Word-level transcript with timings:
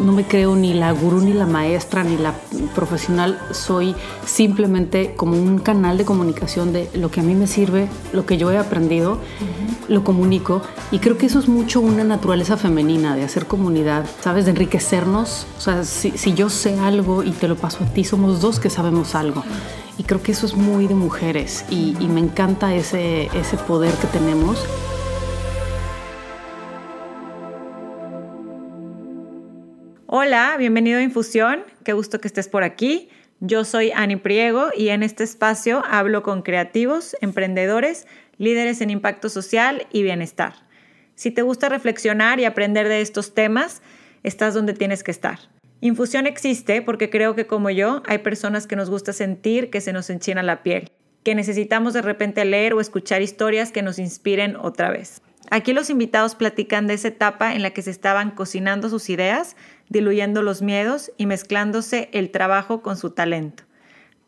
no 0.00 0.12
me 0.12 0.24
creo 0.24 0.56
ni 0.56 0.74
la 0.74 0.92
gurú, 0.92 1.20
ni 1.20 1.32
la 1.32 1.46
maestra, 1.46 2.02
ni 2.04 2.16
la 2.16 2.34
profesional. 2.74 3.38
Soy 3.52 3.94
simplemente 4.26 5.14
como 5.14 5.36
un 5.36 5.58
canal 5.58 5.98
de 5.98 6.04
comunicación 6.04 6.72
de 6.72 6.90
lo 6.94 7.10
que 7.10 7.20
a 7.20 7.22
mí 7.22 7.34
me 7.34 7.46
sirve, 7.46 7.88
lo 8.12 8.26
que 8.26 8.36
yo 8.36 8.50
he 8.50 8.58
aprendido, 8.58 9.18
lo 9.88 10.02
comunico. 10.04 10.62
Y 10.90 10.98
creo 10.98 11.18
que 11.18 11.26
eso 11.26 11.38
es 11.38 11.48
mucho 11.48 11.80
una 11.80 12.04
naturaleza 12.04 12.56
femenina, 12.56 13.14
de 13.14 13.24
hacer 13.24 13.46
comunidad, 13.46 14.06
¿sabes? 14.20 14.44
De 14.46 14.52
enriquecernos. 14.52 15.46
O 15.58 15.60
sea, 15.60 15.84
si, 15.84 16.34
yo 16.34 16.48
sé 16.48 16.78
algo 16.78 17.22
y 17.22 17.30
te 17.32 17.48
lo 17.48 17.56
paso 17.56 17.84
a 17.84 17.86
ti, 17.86 18.04
somos 18.04 18.40
dos 18.40 18.58
que 18.58 18.70
sabemos 18.70 19.14
algo. 19.14 19.44
Y 19.98 20.04
creo 20.04 20.22
que 20.22 20.32
eso 20.32 20.46
es 20.46 20.56
muy 20.56 20.86
de 20.86 20.94
mujeres 20.94 21.66
y, 21.68 21.94
y 22.00 22.08
me 22.08 22.20
encanta 22.20 22.74
ese, 22.74 23.26
ese 23.34 23.56
poder 23.58 23.92
que 23.94 24.06
tenemos. 24.06 24.64
Hola, 30.12 30.56
bienvenido 30.58 30.98
a 30.98 31.04
Infusión, 31.04 31.62
qué 31.84 31.92
gusto 31.92 32.20
que 32.20 32.26
estés 32.26 32.48
por 32.48 32.64
aquí. 32.64 33.10
Yo 33.38 33.64
soy 33.64 33.92
Ani 33.92 34.16
Priego 34.16 34.70
y 34.76 34.88
en 34.88 35.04
este 35.04 35.22
espacio 35.22 35.84
hablo 35.88 36.24
con 36.24 36.42
creativos, 36.42 37.14
emprendedores, 37.20 38.08
líderes 38.36 38.80
en 38.80 38.90
impacto 38.90 39.28
social 39.28 39.86
y 39.92 40.02
bienestar. 40.02 40.54
Si 41.14 41.30
te 41.30 41.42
gusta 41.42 41.68
reflexionar 41.68 42.40
y 42.40 42.44
aprender 42.44 42.88
de 42.88 43.02
estos 43.02 43.34
temas, 43.34 43.82
estás 44.24 44.52
donde 44.52 44.72
tienes 44.72 45.04
que 45.04 45.12
estar. 45.12 45.38
Infusión 45.80 46.26
existe 46.26 46.82
porque 46.82 47.08
creo 47.08 47.36
que 47.36 47.46
como 47.46 47.70
yo 47.70 48.02
hay 48.04 48.18
personas 48.18 48.66
que 48.66 48.74
nos 48.74 48.90
gusta 48.90 49.12
sentir 49.12 49.70
que 49.70 49.80
se 49.80 49.92
nos 49.92 50.10
enchina 50.10 50.42
la 50.42 50.64
piel, 50.64 50.90
que 51.22 51.36
necesitamos 51.36 51.94
de 51.94 52.02
repente 52.02 52.44
leer 52.44 52.74
o 52.74 52.80
escuchar 52.80 53.22
historias 53.22 53.70
que 53.70 53.82
nos 53.82 54.00
inspiren 54.00 54.56
otra 54.56 54.90
vez. 54.90 55.22
Aquí 55.50 55.72
los 55.72 55.90
invitados 55.90 56.34
platican 56.34 56.86
de 56.86 56.94
esa 56.94 57.08
etapa 57.08 57.54
en 57.54 57.62
la 57.62 57.70
que 57.70 57.82
se 57.82 57.90
estaban 57.90 58.30
cocinando 58.30 58.88
sus 58.88 59.08
ideas 59.08 59.56
diluyendo 59.90 60.40
los 60.42 60.62
miedos 60.62 61.12
y 61.18 61.26
mezclándose 61.26 62.08
el 62.12 62.30
trabajo 62.30 62.80
con 62.80 62.96
su 62.96 63.10
talento. 63.10 63.64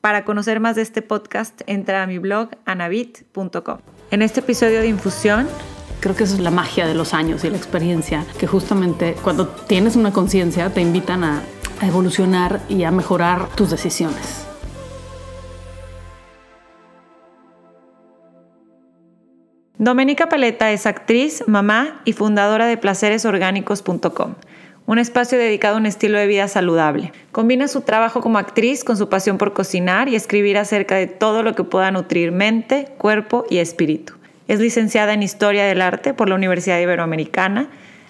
Para 0.00 0.24
conocer 0.24 0.58
más 0.58 0.76
de 0.76 0.82
este 0.82 1.00
podcast, 1.00 1.62
entra 1.66 2.02
a 2.02 2.06
mi 2.06 2.18
blog 2.18 2.50
anabit.com. 2.66 3.78
En 4.10 4.22
este 4.22 4.40
episodio 4.40 4.80
de 4.80 4.88
Infusión, 4.88 5.48
creo 6.00 6.16
que 6.16 6.24
eso 6.24 6.34
es 6.34 6.40
la 6.40 6.50
magia 6.50 6.86
de 6.88 6.94
los 6.94 7.14
años 7.14 7.44
y 7.44 7.50
la 7.50 7.56
experiencia, 7.56 8.26
que 8.38 8.48
justamente 8.48 9.14
cuando 9.22 9.46
tienes 9.46 9.94
una 9.94 10.12
conciencia 10.12 10.70
te 10.70 10.80
invitan 10.80 11.22
a, 11.22 11.42
a 11.80 11.86
evolucionar 11.86 12.60
y 12.68 12.82
a 12.82 12.90
mejorar 12.90 13.48
tus 13.54 13.70
decisiones. 13.70 14.51
Doménica 19.82 20.28
Paleta 20.28 20.70
es 20.70 20.86
actriz, 20.86 21.42
mamá 21.48 22.02
y 22.04 22.12
fundadora 22.12 22.66
de 22.66 22.76
placeresorgánicos.com 22.76 24.36
un 24.86 24.98
espacio 25.00 25.38
dedicado 25.38 25.74
a 25.74 25.78
un 25.78 25.86
estilo 25.86 26.18
de 26.18 26.28
vida 26.28 26.46
saludable. 26.46 27.12
Combina 27.32 27.66
su 27.66 27.80
trabajo 27.80 28.20
como 28.20 28.38
actriz 28.38 28.84
con 28.84 28.96
su 28.96 29.08
pasión 29.08 29.38
por 29.38 29.54
cocinar 29.54 30.08
y 30.08 30.14
escribir 30.14 30.56
acerca 30.56 30.94
de 30.94 31.08
todo 31.08 31.42
lo 31.42 31.56
que 31.56 31.64
pueda 31.64 31.90
nutrir 31.90 32.30
mente, 32.30 32.90
cuerpo 32.96 33.44
y 33.50 33.58
espíritu. 33.58 34.12
Es 34.46 34.60
licenciada 34.60 35.14
en 35.14 35.24
Historia 35.24 35.64
del 35.64 35.82
Arte 35.82 36.14
por 36.14 36.28
la 36.28 36.36
Universidad 36.36 36.78
Iberoamericana. 36.78 37.68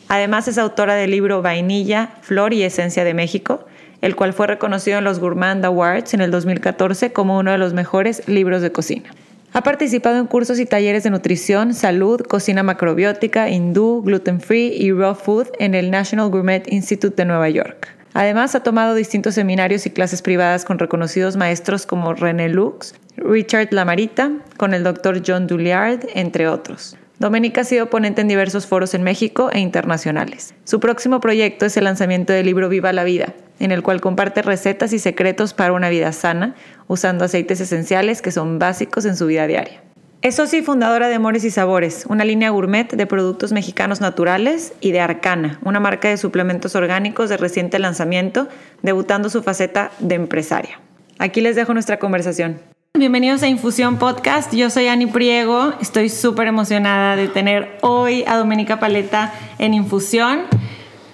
Además 0.08 0.48
es 0.48 0.58
autora 0.58 0.94
del 0.94 1.10
libro 1.10 1.40
Vainilla, 1.40 2.10
Flor 2.20 2.52
y 2.52 2.64
Esencia 2.64 3.02
de 3.02 3.14
México, 3.14 3.64
el 4.02 4.14
cual 4.14 4.34
fue 4.34 4.46
reconocido 4.46 4.98
en 4.98 5.04
los 5.04 5.20
Gourmand 5.20 5.64
Awards 5.64 6.12
en 6.12 6.20
el 6.20 6.30
2014 6.32 7.14
como 7.14 7.38
uno 7.38 7.50
de 7.50 7.56
los 7.56 7.72
mejores 7.72 8.28
libros 8.28 8.60
de 8.60 8.72
cocina. 8.72 9.08
Ha 9.54 9.62
participado 9.62 10.16
en 10.16 10.26
cursos 10.26 10.58
y 10.58 10.64
talleres 10.64 11.02
de 11.02 11.10
nutrición, 11.10 11.74
salud, 11.74 12.22
cocina 12.22 12.62
macrobiótica, 12.62 13.50
hindú, 13.50 14.02
gluten 14.02 14.40
free 14.40 14.68
y 14.68 14.92
raw 14.92 15.14
food 15.14 15.48
en 15.58 15.74
el 15.74 15.90
National 15.90 16.30
Gourmet 16.30 16.66
Institute 16.72 17.16
de 17.16 17.26
Nueva 17.26 17.50
York. 17.50 17.88
Además, 18.14 18.54
ha 18.54 18.62
tomado 18.62 18.94
distintos 18.94 19.34
seminarios 19.34 19.84
y 19.84 19.90
clases 19.90 20.22
privadas 20.22 20.64
con 20.64 20.78
reconocidos 20.78 21.36
maestros 21.36 21.84
como 21.84 22.14
René 22.14 22.48
Lux, 22.48 22.94
Richard 23.18 23.68
Lamarita, 23.72 24.32
con 24.56 24.72
el 24.72 24.84
Dr. 24.84 25.22
John 25.26 25.46
Douliard, 25.46 26.00
entre 26.14 26.48
otros. 26.48 26.96
Doménica 27.18 27.60
ha 27.60 27.64
sido 27.64 27.88
ponente 27.88 28.20
en 28.20 28.28
diversos 28.28 28.66
foros 28.66 28.94
en 28.94 29.02
México 29.02 29.50
e 29.52 29.60
internacionales. 29.60 30.54
Su 30.64 30.80
próximo 30.80 31.20
proyecto 31.20 31.66
es 31.66 31.76
el 31.76 31.84
lanzamiento 31.84 32.32
del 32.32 32.46
libro 32.46 32.68
Viva 32.68 32.92
la 32.92 33.04
Vida, 33.04 33.34
en 33.60 33.70
el 33.70 33.82
cual 33.82 34.00
comparte 34.00 34.42
recetas 34.42 34.92
y 34.92 34.98
secretos 34.98 35.54
para 35.54 35.72
una 35.72 35.88
vida 35.88 36.12
sana, 36.12 36.56
usando 36.88 37.24
aceites 37.24 37.60
esenciales 37.60 38.22
que 38.22 38.32
son 38.32 38.58
básicos 38.58 39.04
en 39.04 39.16
su 39.16 39.26
vida 39.26 39.46
diaria. 39.46 39.82
Es 40.22 40.36
socia 40.36 40.62
fundadora 40.62 41.08
de 41.08 41.16
Amores 41.16 41.44
y 41.44 41.50
Sabores, 41.50 42.06
una 42.08 42.24
línea 42.24 42.50
gourmet 42.50 42.92
de 42.92 43.06
productos 43.06 43.52
mexicanos 43.52 44.00
naturales, 44.00 44.72
y 44.80 44.92
de 44.92 45.00
Arcana, 45.00 45.58
una 45.64 45.80
marca 45.80 46.08
de 46.08 46.16
suplementos 46.16 46.76
orgánicos 46.76 47.28
de 47.28 47.36
reciente 47.36 47.78
lanzamiento, 47.80 48.48
debutando 48.82 49.30
su 49.30 49.42
faceta 49.42 49.90
de 49.98 50.14
empresaria. 50.14 50.80
Aquí 51.18 51.40
les 51.40 51.56
dejo 51.56 51.74
nuestra 51.74 51.98
conversación. 51.98 52.71
Bienvenidos 52.98 53.42
a 53.42 53.48
Infusión 53.48 53.96
Podcast. 53.96 54.52
Yo 54.52 54.68
soy 54.68 54.86
Ani 54.88 55.06
Priego. 55.06 55.72
Estoy 55.80 56.10
súper 56.10 56.46
emocionada 56.46 57.16
de 57.16 57.26
tener 57.26 57.78
hoy 57.80 58.22
a 58.26 58.36
Doménica 58.36 58.78
Paleta 58.80 59.32
en 59.58 59.72
Infusión 59.72 60.42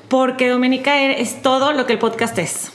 porque 0.08 0.48
Doménica 0.48 1.00
es 1.00 1.40
todo 1.40 1.72
lo 1.72 1.86
que 1.86 1.92
el 1.92 2.00
podcast 2.00 2.36
es. 2.36 2.72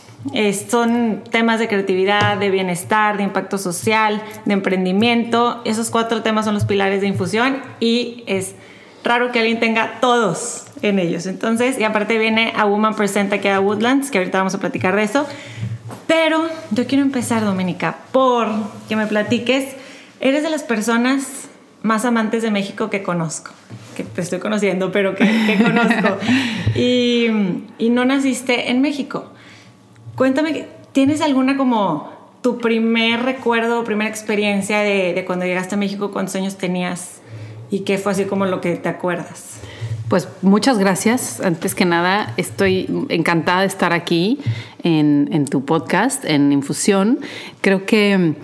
son 0.70 1.22
temas 1.30 1.60
de 1.60 1.68
creatividad, 1.68 2.38
de 2.38 2.50
bienestar, 2.50 3.18
de 3.18 3.24
impacto 3.24 3.58
social, 3.58 4.22
de 4.46 4.54
emprendimiento. 4.54 5.62
Esos 5.66 5.90
cuatro 5.90 6.24
temas 6.24 6.46
son 6.46 6.54
los 6.54 6.64
pilares 6.64 7.02
de 7.02 7.08
infusión 7.08 7.62
y 7.82 8.24
es 8.26 8.56
raro 9.04 9.34
que 9.34 9.40
alguien 9.40 9.60
tenga 9.60 10.00
todos 10.00 10.68
en 10.82 10.98
ellos. 10.98 11.26
Entonces, 11.26 11.78
y 11.78 11.84
aparte 11.84 12.18
viene 12.18 12.54
a 12.56 12.64
Woman 12.64 12.96
Present 12.96 13.34
aquí 13.34 13.50
a 13.50 13.60
Woodlands, 13.60 14.12
que 14.12 14.20
ahorita 14.20 14.38
vamos 14.38 14.56
a 14.56 14.60
platicar 14.60 14.96
de 14.96 15.04
eso. 15.04 15.28
Pero 16.08 16.48
yo 16.72 16.88
quiero 16.88 17.04
empezar, 17.04 17.44
Doménica, 17.44 17.98
por 18.12 18.48
que 18.88 18.96
me 18.96 19.08
platiques. 19.08 19.76
Eres 20.20 20.44
de 20.44 20.50
las 20.50 20.64
personas 20.64 21.48
más 21.82 22.06
amantes 22.06 22.44
de 22.44 22.52
México 22.52 22.90
que 22.90 23.04
conozco 23.04 23.52
que 23.94 24.04
te 24.04 24.22
estoy 24.22 24.40
conociendo, 24.40 24.92
pero 24.92 25.16
que, 25.16 25.26
conozco. 25.64 26.18
y, 26.76 27.28
y, 27.78 27.90
no 27.90 28.06
naciste 28.06 28.72
en 28.72 28.82
México. 28.82 29.32
Cuéntame, 30.16 30.68
¿tienes 30.92 31.22
alguna 31.22 31.58
como 31.58 32.12
tu 32.42 32.58
primer 32.58 33.24
recuerdo, 33.24 33.84
primera 33.84 34.10
experiencia 34.10 34.80
de, 34.80 35.14
de 35.14 35.26
cuando 35.26 35.46
llegaste 35.46 35.76
a 35.76 35.78
México? 35.78 36.12
¿Cuántos 36.12 36.36
años 36.36 36.58
tenías? 36.58 37.22
¿Y 37.72 37.82
qué 37.82 37.98
fue 37.98 38.12
así 38.12 38.26
como 38.26 38.46
lo 38.46 38.62
que 38.62 38.76
te 38.76 38.90
acuerdas? 38.90 39.60
Pues 40.14 40.28
muchas 40.44 40.78
gracias. 40.78 41.40
Antes 41.40 41.74
que 41.74 41.86
nada, 41.86 42.36
estoy 42.38 42.88
encantada 43.10 43.62
de 43.62 43.66
estar 43.66 43.94
aquí 43.94 44.38
en, 44.84 45.46
tu 45.46 45.66
podcast, 45.66 46.24
en 46.24 46.52
Infusión. 46.52 47.18
Creo 47.62 47.88
que 47.88 48.36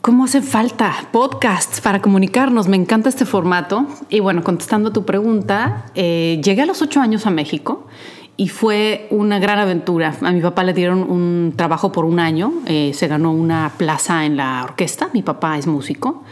¿Cómo 0.00 0.26
hace 0.26 0.42
falta 0.42 0.94
podcasts 1.10 1.80
para 1.80 2.00
comunicarnos? 2.00 2.68
Me 2.68 2.76
encanta 2.76 3.08
este 3.08 3.24
formato. 3.24 3.84
Y 4.10 4.20
bueno, 4.20 4.44
contestando 4.44 4.92
tu 4.92 5.04
pregunta, 5.04 5.86
eh, 5.96 6.40
llegué 6.40 6.62
a 6.62 6.66
los 6.66 6.82
ocho 6.82 7.00
años 7.00 7.26
a 7.26 7.30
México 7.30 7.88
y 8.36 8.46
fue 8.46 9.08
una 9.10 9.40
gran 9.40 9.58
aventura. 9.58 10.14
A 10.20 10.30
mi 10.30 10.40
papá 10.40 10.62
le 10.62 10.72
dieron 10.72 11.02
un 11.02 11.52
trabajo 11.56 11.90
por 11.90 12.04
un 12.04 12.20
año, 12.20 12.52
eh, 12.66 12.92
se 12.94 13.08
ganó 13.08 13.32
una 13.32 13.72
plaza 13.76 14.24
en 14.24 14.36
la 14.36 14.62
orquesta, 14.62 15.10
mi 15.12 15.22
papá 15.22 15.58
es 15.58 15.66
músico, 15.66 16.22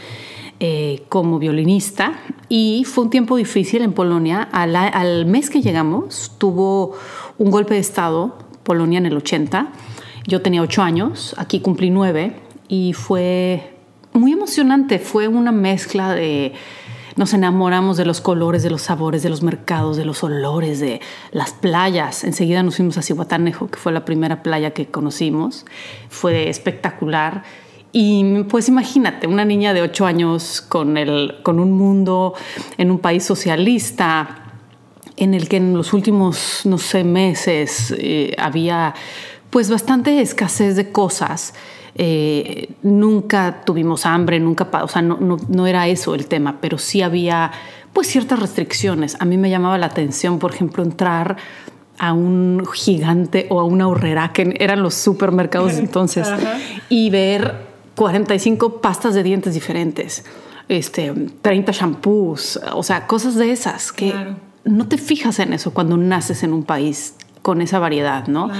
eh, 0.61 1.05
como 1.09 1.39
violinista, 1.39 2.19
y 2.49 2.85
fue 2.85 3.05
un 3.05 3.11
tiempo 3.11 3.37
difícil 3.37 3.83
en 3.83 3.93
Polonia. 3.93 4.49
Al, 4.53 4.75
al 4.75 5.27
mes 5.27 5.51
que 5.51 5.63
llegamos 5.63 6.33
tuvo 6.39 6.95
un 7.39 7.51
golpe 7.51 7.75
de 7.75 7.81
Estado, 7.81 8.37
Polonia 8.63 8.99
en 8.99 9.07
el 9.07 9.17
80. 9.17 9.73
Yo 10.27 10.43
tenía 10.43 10.61
ocho 10.61 10.83
años, 10.83 11.35
aquí 11.39 11.61
cumplí 11.61 11.91
nueve 11.91 12.37
y 12.69 12.93
fue 12.93 13.79
muy 14.13 14.33
emocionante. 14.33 14.99
Fue 14.99 15.29
una 15.29 15.53
mezcla 15.53 16.13
de... 16.15 16.53
Nos 17.17 17.35
enamoramos 17.35 17.97
de 17.97 18.05
los 18.05 18.21
colores, 18.21 18.63
de 18.63 18.71
los 18.71 18.83
sabores, 18.83 19.23
de 19.25 19.31
los 19.31 19.43
mercados, 19.43 19.97
de 19.97 20.05
los 20.05 20.23
olores, 20.23 20.79
de 20.79 21.01
las 21.33 21.53
playas. 21.53 22.23
Enseguida 22.23 22.63
nos 22.63 22.77
fuimos 22.77 22.97
a 22.97 23.03
Cihuatanejo, 23.03 23.69
que 23.69 23.79
fue 23.79 23.91
la 23.91 24.05
primera 24.05 24.43
playa 24.43 24.71
que 24.71 24.87
conocimos. 24.87 25.67
Fue 26.11 26.49
espectacular. 26.49 27.43
Y 27.93 28.43
pues 28.45 28.69
imagínate, 28.69 29.27
una 29.27 29.45
niña 29.45 29.73
de 29.73 29.83
ocho 29.83 30.07
años 30.07 30.61
con, 30.61 30.97
el, 30.97 31.37
con 31.43 31.59
un 31.59 31.73
mundo 31.73 32.35
en 32.77 32.91
un 32.91 32.99
país 32.99 33.25
socialista, 33.25 34.45
en 35.17 35.35
el 35.35 35.49
que 35.49 35.57
en 35.57 35.75
los 35.75 35.93
últimos, 35.93 36.63
no 36.65 36.79
sé, 36.79 37.03
meses 37.03 37.95
eh, 37.99 38.35
había 38.39 38.95
pues 39.51 39.71
bastante 39.71 40.21
escasez 40.21 40.77
de 40.77 40.93
cosas 40.93 41.55
eh, 42.01 42.75
nunca 42.83 43.63
tuvimos 43.65 44.07
hambre, 44.07 44.39
nunca, 44.39 44.69
o 44.85 44.87
sea, 44.87 45.03
no, 45.03 45.19
no, 45.49 45.67
era 45.67 45.89
eso 45.89 46.15
el 46.15 46.27
tema, 46.27 46.59
pero 46.61 46.79
sí 46.79 47.03
había 47.03 47.51
pues 47.93 48.07
ciertas 48.07 48.39
restricciones. 48.39 49.17
A 49.19 49.25
mí 49.25 49.37
me 49.37 49.51
llamaba 49.51 49.77
la 49.79 49.87
atención, 49.87 50.39
por 50.39 50.55
ejemplo, 50.55 50.85
entrar 50.85 51.37
a 51.99 52.13
un 52.13 52.65
gigante 52.73 53.49
o 53.51 53.59
a 53.59 53.65
una 53.65 53.89
horrera, 53.89 54.33
que 54.33 54.55
eran 54.61 54.81
los 54.81 54.95
supermercados 54.95 55.73
entonces, 55.79 56.29
y 56.89 57.11
ver 57.11 57.68
45 57.99 58.81
pastas 58.81 59.13
de 59.15 59.25
dientes 59.25 59.55
diferentes, 59.55 60.25
este, 60.69 61.13
30 61.43 61.73
shampoos, 61.73 62.61
o 62.73 62.85
sea, 62.85 63.09
cosas 63.09 63.35
de 63.35 63.51
esas 63.51 63.91
que 63.91 64.15
no 64.63 64.87
te 64.87 64.99
fijas 64.99 65.41
en 65.41 65.53
eso 65.53 65.75
cuando 65.75 65.97
naces 65.97 66.45
en 66.45 66.53
un 66.53 66.63
país 66.63 67.17
con 67.43 67.61
esa 67.61 67.81
variedad, 67.81 68.29
¿no? 68.29 68.51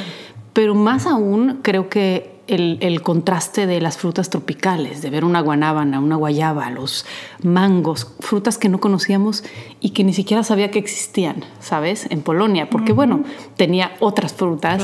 Pero 0.55 0.75
más 0.75 1.07
aún 1.07 1.61
creo 1.63 1.89
que 1.89 2.41
el, 2.49 3.01
contraste 3.03 3.69
de 3.69 3.81
las 3.81 3.97
frutas 3.97 4.29
tropicales, 4.29 5.03
de 5.03 5.11
ver 5.11 5.25
una 5.25 5.41
guanábana, 5.41 6.01
una 6.01 6.17
guayaba, 6.17 6.69
los 6.71 7.07
mangos, 7.41 8.13
frutas 8.19 8.59
que 8.59 8.69
no 8.69 8.81
conocíamos 8.81 9.45
y 9.79 9.91
que 9.91 10.03
ni 10.03 10.15
siquiera 10.15 10.43
sabía 10.43 10.73
que 10.73 10.81
existían, 10.81 11.45
¿sabes? 11.61 12.09
En 12.11 12.23
Polonia, 12.23 12.71
porque 12.71 12.93
bueno, 12.93 13.23
tenía 13.57 13.93
otras 14.01 14.33
frutas 14.33 14.83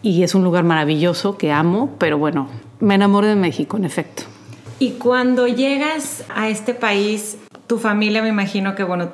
y 0.00 0.22
es 0.22 0.36
un 0.36 0.44
lugar 0.44 0.62
maravilloso 0.62 1.36
que 1.36 1.50
amo, 1.50 1.90
pero 1.98 2.18
bueno, 2.18 2.48
me 2.80 2.94
enamoré 2.94 3.28
de 3.28 3.36
México, 3.36 3.76
en 3.76 3.84
efecto. 3.84 4.24
Y 4.78 4.92
cuando 4.92 5.46
llegas 5.46 6.24
a 6.34 6.48
este 6.48 6.74
país, 6.74 7.38
tu 7.66 7.78
familia 7.78 8.22
me 8.22 8.28
imagino 8.28 8.74
que 8.74 8.84
bueno, 8.84 9.10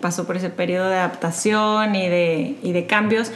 pasó 0.00 0.26
por 0.26 0.36
ese 0.36 0.50
periodo 0.50 0.88
de 0.88 0.96
adaptación 0.96 1.94
y 1.94 2.08
de, 2.08 2.56
y 2.62 2.72
de 2.72 2.86
cambios. 2.86 3.30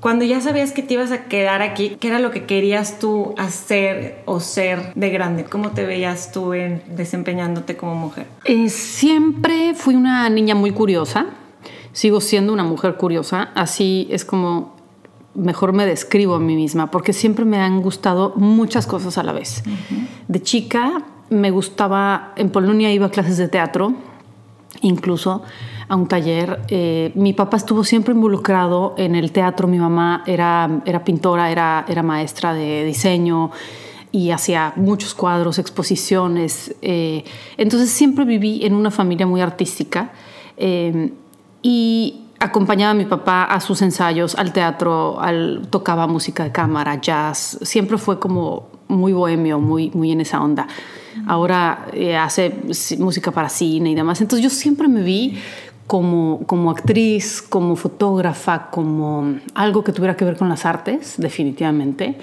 Cuando 0.00 0.24
ya 0.24 0.40
sabías 0.40 0.72
que 0.72 0.82
te 0.82 0.94
ibas 0.94 1.12
a 1.12 1.26
quedar 1.26 1.62
aquí, 1.62 1.96
¿qué 2.00 2.08
era 2.08 2.18
lo 2.18 2.32
que 2.32 2.44
querías 2.44 2.98
tú 2.98 3.36
hacer 3.38 4.20
o 4.24 4.40
ser 4.40 4.92
de 4.96 5.10
grande? 5.10 5.44
¿Cómo 5.44 5.70
te 5.70 5.86
veías 5.86 6.32
tú 6.32 6.54
en 6.54 6.82
desempeñándote 6.88 7.76
como 7.76 7.94
mujer? 7.94 8.26
Eh, 8.44 8.68
siempre 8.68 9.74
fui 9.74 9.94
una 9.94 10.28
niña 10.28 10.56
muy 10.56 10.72
curiosa. 10.72 11.26
Sigo 11.92 12.20
siendo 12.20 12.52
una 12.52 12.64
mujer 12.64 12.96
curiosa. 12.96 13.50
Así 13.54 14.08
es 14.10 14.24
como 14.24 14.74
mejor 15.34 15.72
me 15.72 15.86
describo 15.86 16.34
a 16.34 16.38
mí 16.38 16.56
misma, 16.56 16.90
porque 16.90 17.12
siempre 17.12 17.44
me 17.44 17.58
han 17.58 17.80
gustado 17.82 18.32
muchas 18.36 18.86
cosas 18.86 19.18
a 19.18 19.22
la 19.22 19.32
vez. 19.32 19.62
De 20.28 20.42
chica 20.42 21.04
me 21.30 21.50
gustaba, 21.50 22.32
en 22.36 22.50
Polonia 22.50 22.92
iba 22.92 23.06
a 23.06 23.10
clases 23.10 23.38
de 23.38 23.48
teatro, 23.48 23.94
incluso 24.82 25.42
a 25.88 25.96
un 25.96 26.06
taller. 26.06 26.60
Eh, 26.68 27.12
mi 27.14 27.32
papá 27.32 27.56
estuvo 27.56 27.84
siempre 27.84 28.14
involucrado 28.14 28.94
en 28.98 29.14
el 29.14 29.32
teatro, 29.32 29.66
mi 29.68 29.78
mamá 29.78 30.22
era, 30.26 30.82
era 30.84 31.04
pintora, 31.04 31.50
era, 31.50 31.84
era 31.88 32.02
maestra 32.02 32.54
de 32.54 32.84
diseño 32.84 33.50
y 34.10 34.30
hacía 34.30 34.74
muchos 34.76 35.14
cuadros, 35.14 35.58
exposiciones. 35.58 36.74
Eh, 36.82 37.24
entonces 37.56 37.90
siempre 37.90 38.24
viví 38.24 38.64
en 38.64 38.74
una 38.74 38.90
familia 38.90 39.26
muy 39.26 39.40
artística 39.40 40.12
eh, 40.58 41.12
y 41.62 42.21
acompañaba 42.42 42.90
a 42.90 42.94
mi 42.94 43.04
papá 43.04 43.44
a 43.44 43.60
sus 43.60 43.82
ensayos, 43.82 44.34
al 44.34 44.52
teatro, 44.52 45.20
al, 45.20 45.66
tocaba 45.70 46.06
música 46.06 46.44
de 46.44 46.52
cámara, 46.52 47.00
jazz. 47.00 47.58
Siempre 47.62 47.98
fue 47.98 48.18
como 48.18 48.68
muy 48.88 49.12
bohemio, 49.12 49.58
muy, 49.58 49.90
muy 49.90 50.12
en 50.12 50.20
esa 50.20 50.42
onda. 50.42 50.66
Ahora 51.26 51.86
hace 52.20 52.54
música 52.98 53.30
para 53.30 53.48
cine 53.48 53.90
y 53.90 53.94
demás. 53.94 54.20
Entonces 54.20 54.42
yo 54.42 54.50
siempre 54.50 54.88
me 54.88 55.02
vi 55.02 55.38
como, 55.86 56.40
como 56.46 56.70
actriz, 56.70 57.42
como 57.42 57.76
fotógrafa, 57.76 58.70
como 58.70 59.36
algo 59.54 59.84
que 59.84 59.92
tuviera 59.92 60.16
que 60.16 60.24
ver 60.24 60.36
con 60.36 60.48
las 60.48 60.64
artes, 60.64 61.14
definitivamente. 61.18 62.16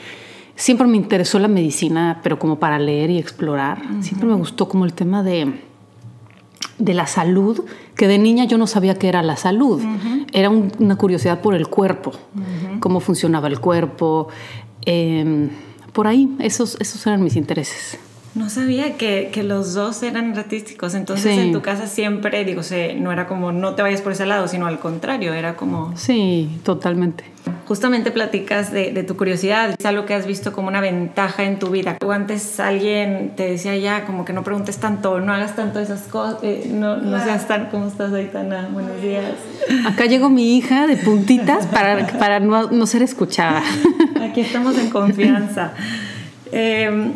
Siempre 0.56 0.88
me 0.88 0.98
interesó 0.98 1.39
la 1.39 1.48
medicina, 1.48 2.19
pero 2.22 2.38
como 2.38 2.60
para 2.60 2.80
leer 2.80 3.10
y 3.10 3.18
explorar. 3.18 3.81
Siempre 4.01 4.27
me 4.27 4.36
gustó 4.36 4.68
como 4.68 4.86
el 4.86 4.94
tema 4.94 5.24
de, 5.24 5.54
de 6.79 6.93
la 6.93 7.05
salud, 7.05 7.63
que 7.95 8.07
de 8.07 8.17
niña 8.17 8.45
yo 8.45 8.57
no 8.57 8.65
sabía 8.65 8.95
qué 8.95 9.09
era 9.09 9.21
la 9.21 9.37
salud. 9.37 9.81
Era 10.33 10.49
una 10.49 10.95
curiosidad 10.95 11.41
por 11.41 11.53
el 11.53 11.67
cuerpo, 11.67 12.13
cómo 12.79 12.99
funcionaba 12.99 13.47
el 13.47 13.59
cuerpo. 13.59 14.29
Em, 14.85 15.49
por 15.93 16.07
ahí, 16.07 16.35
esos, 16.39 16.77
esos 16.79 17.05
eran 17.05 17.21
mis 17.21 17.35
intereses. 17.35 17.99
No 18.35 18.49
sabía 18.49 18.95
que, 18.95 19.31
que, 19.33 19.43
los 19.43 19.73
dos 19.73 20.03
eran 20.03 20.37
artísticos, 20.37 20.93
entonces 20.93 21.37
en 21.37 21.51
tu 21.51 21.61
casa 21.61 21.87
siempre, 21.87 22.45
digo, 22.45 22.61
no 22.99 23.11
era 23.11 23.27
como 23.27 23.51
no 23.51 23.73
te 23.73 23.81
vayas 23.81 24.01
por 24.01 24.11
ese 24.11 24.25
lado, 24.25 24.47
sino 24.47 24.67
al 24.67 24.79
contrario, 24.79 25.33
era 25.33 25.55
como... 25.55 25.97
Sí, 25.97 26.59
totalmente. 26.63 27.25
Justamente 27.69 28.10
platicas 28.10 28.71
de, 28.71 28.92
de, 28.92 29.04
tu 29.04 29.16
curiosidad, 29.16 29.75
es 29.77 29.86
algo 29.86 30.07
que 30.07 30.16
has 30.16 30.25
visto 30.25 30.54
como 30.54 30.69
una 30.69 30.81
ventaja 30.81 31.44
en 31.44 31.60
tu 31.60 31.69
vida. 31.69 32.00
O 32.04 32.12
antes 32.12 32.60
alguien 32.60 33.33
te 33.36 33.44
decía 33.44 33.77
ya, 33.77 34.07
como 34.07 34.25
que 34.25 34.33
no 34.33 34.44
preguntes 34.44 34.77
tanto, 34.77 35.19
no 35.19 35.31
hagas 35.31 35.56
tanto 35.56 35.80
esas 35.80 36.01
cosas, 36.07 36.39
eh, 36.42 36.68
no, 36.74 36.98
no 36.98 37.24
seas 37.24 37.48
tan... 37.48 37.68
¿Cómo 37.68 37.86
estás, 37.86 38.12
Aitana? 38.12 38.69
Buenos 38.74 39.00
días. 39.04 39.36
Acá 39.86 40.07
llegó 40.07 40.31
mi 40.31 40.57
hija 40.57 40.88
de 40.88 40.98
puntitas 40.98 41.68
para, 41.68 42.07
para 42.18 42.39
no, 42.39 42.71
no 42.71 42.88
ser 42.88 43.04
escuchada. 43.04 43.62
Aquí 44.19 44.42
estamos 44.42 44.75
en 44.80 44.89
confianza. 44.89 45.74
Eh, 46.51 47.12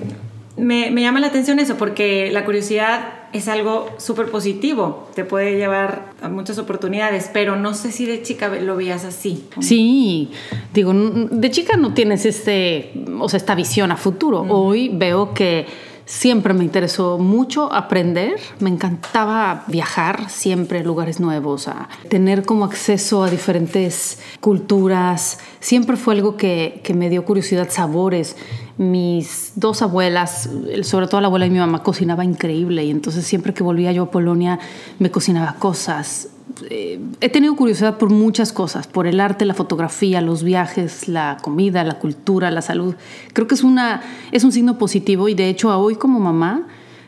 me, 0.58 1.02
llama 1.02 1.20
la 1.20 1.28
atención 1.28 1.58
eso, 1.58 1.78
porque 1.78 2.30
la 2.32 2.46
curiosidad 2.46 3.23
es 3.34 3.48
algo 3.48 3.90
súper 3.98 4.30
positivo, 4.30 5.08
te 5.16 5.26
puede 5.26 5.58
llevar 5.58 6.14
a 6.22 6.30
muchas 6.30 6.60
oportunidades, 6.60 7.30
pero 7.34 7.56
no 7.56 7.74
sé 7.74 7.92
si 7.92 8.06
de 8.06 8.22
chica 8.22 8.48
lo 8.50 8.76
veías 8.76 9.06
así. 9.06 9.46
Sí, 9.60 10.32
digo, 10.74 10.94
de 10.94 11.52
chica 11.52 11.76
no 11.76 11.94
tienes 11.94 12.26
este, 12.26 12.92
o 13.20 13.28
sea, 13.28 13.38
esta 13.38 13.56
visión 13.56 13.92
a 13.92 13.98
futuro. 13.98 14.46
Hoy 14.48 14.90
veo 14.94 15.34
que 15.34 15.66
Siempre 16.06 16.54
me 16.54 16.66
interesó 16.66 17.18
mucho 17.18 17.72
aprender, 17.72 18.36
me 18.60 18.70
encantaba 18.70 19.64
viajar 19.68 20.30
siempre 20.30 20.80
a 20.80 20.84
lugares 20.84 21.22
nuevos, 21.22 21.70
a 21.70 21.88
tener 22.10 22.44
como 22.44 22.66
acceso 22.66 23.24
a 23.24 23.30
diferentes 23.30 24.20
culturas. 24.42 25.40
Siempre 25.62 25.96
fue 25.96 26.16
algo 26.16 26.36
que, 26.36 26.82
que 26.84 26.94
me 26.94 27.10
dio 27.10 27.24
curiosidad, 27.24 27.70
sabores. 27.70 28.36
Mis 28.78 29.54
dos 29.56 29.82
abuelas, 29.82 30.50
sobre 30.82 31.08
todo 31.08 31.22
la 31.22 31.28
abuela 31.28 31.46
de 31.46 31.52
mi 31.52 31.60
mamá, 31.60 31.84
cocinaba 31.84 32.26
increíble 32.26 32.84
y 32.84 32.92
entonces 32.92 33.26
siempre 33.26 33.54
que 33.54 33.64
volvía 33.64 33.92
yo 33.92 34.04
a 34.04 34.12
Polonia 34.12 34.60
me 35.00 35.10
cocinaba 35.10 35.56
cosas. 35.56 36.33
Eh, 36.70 37.00
he 37.22 37.30
tenido 37.30 37.56
curiosidad 37.56 37.98
por 37.98 38.10
muchas 38.10 38.54
cosas, 38.54 38.88
por 38.88 39.08
el 39.08 39.20
arte, 39.20 39.46
la 39.46 39.54
fotografía, 39.54 40.22
los 40.22 40.44
viajes, 40.44 41.08
la 41.08 41.38
comida, 41.42 41.84
la 41.84 42.00
cultura, 42.00 42.52
la 42.52 42.62
salud. 42.62 42.96
Creo 43.34 43.48
que 43.48 43.56
es, 43.56 43.64
una, 43.64 44.02
es 44.32 44.44
un 44.44 44.52
signo 44.52 44.78
positivo 44.78 45.30
y 45.30 45.34
de 45.34 45.50
hecho 45.50 45.78
hoy 45.78 45.96
como 45.96 46.20
mamá 46.20 46.68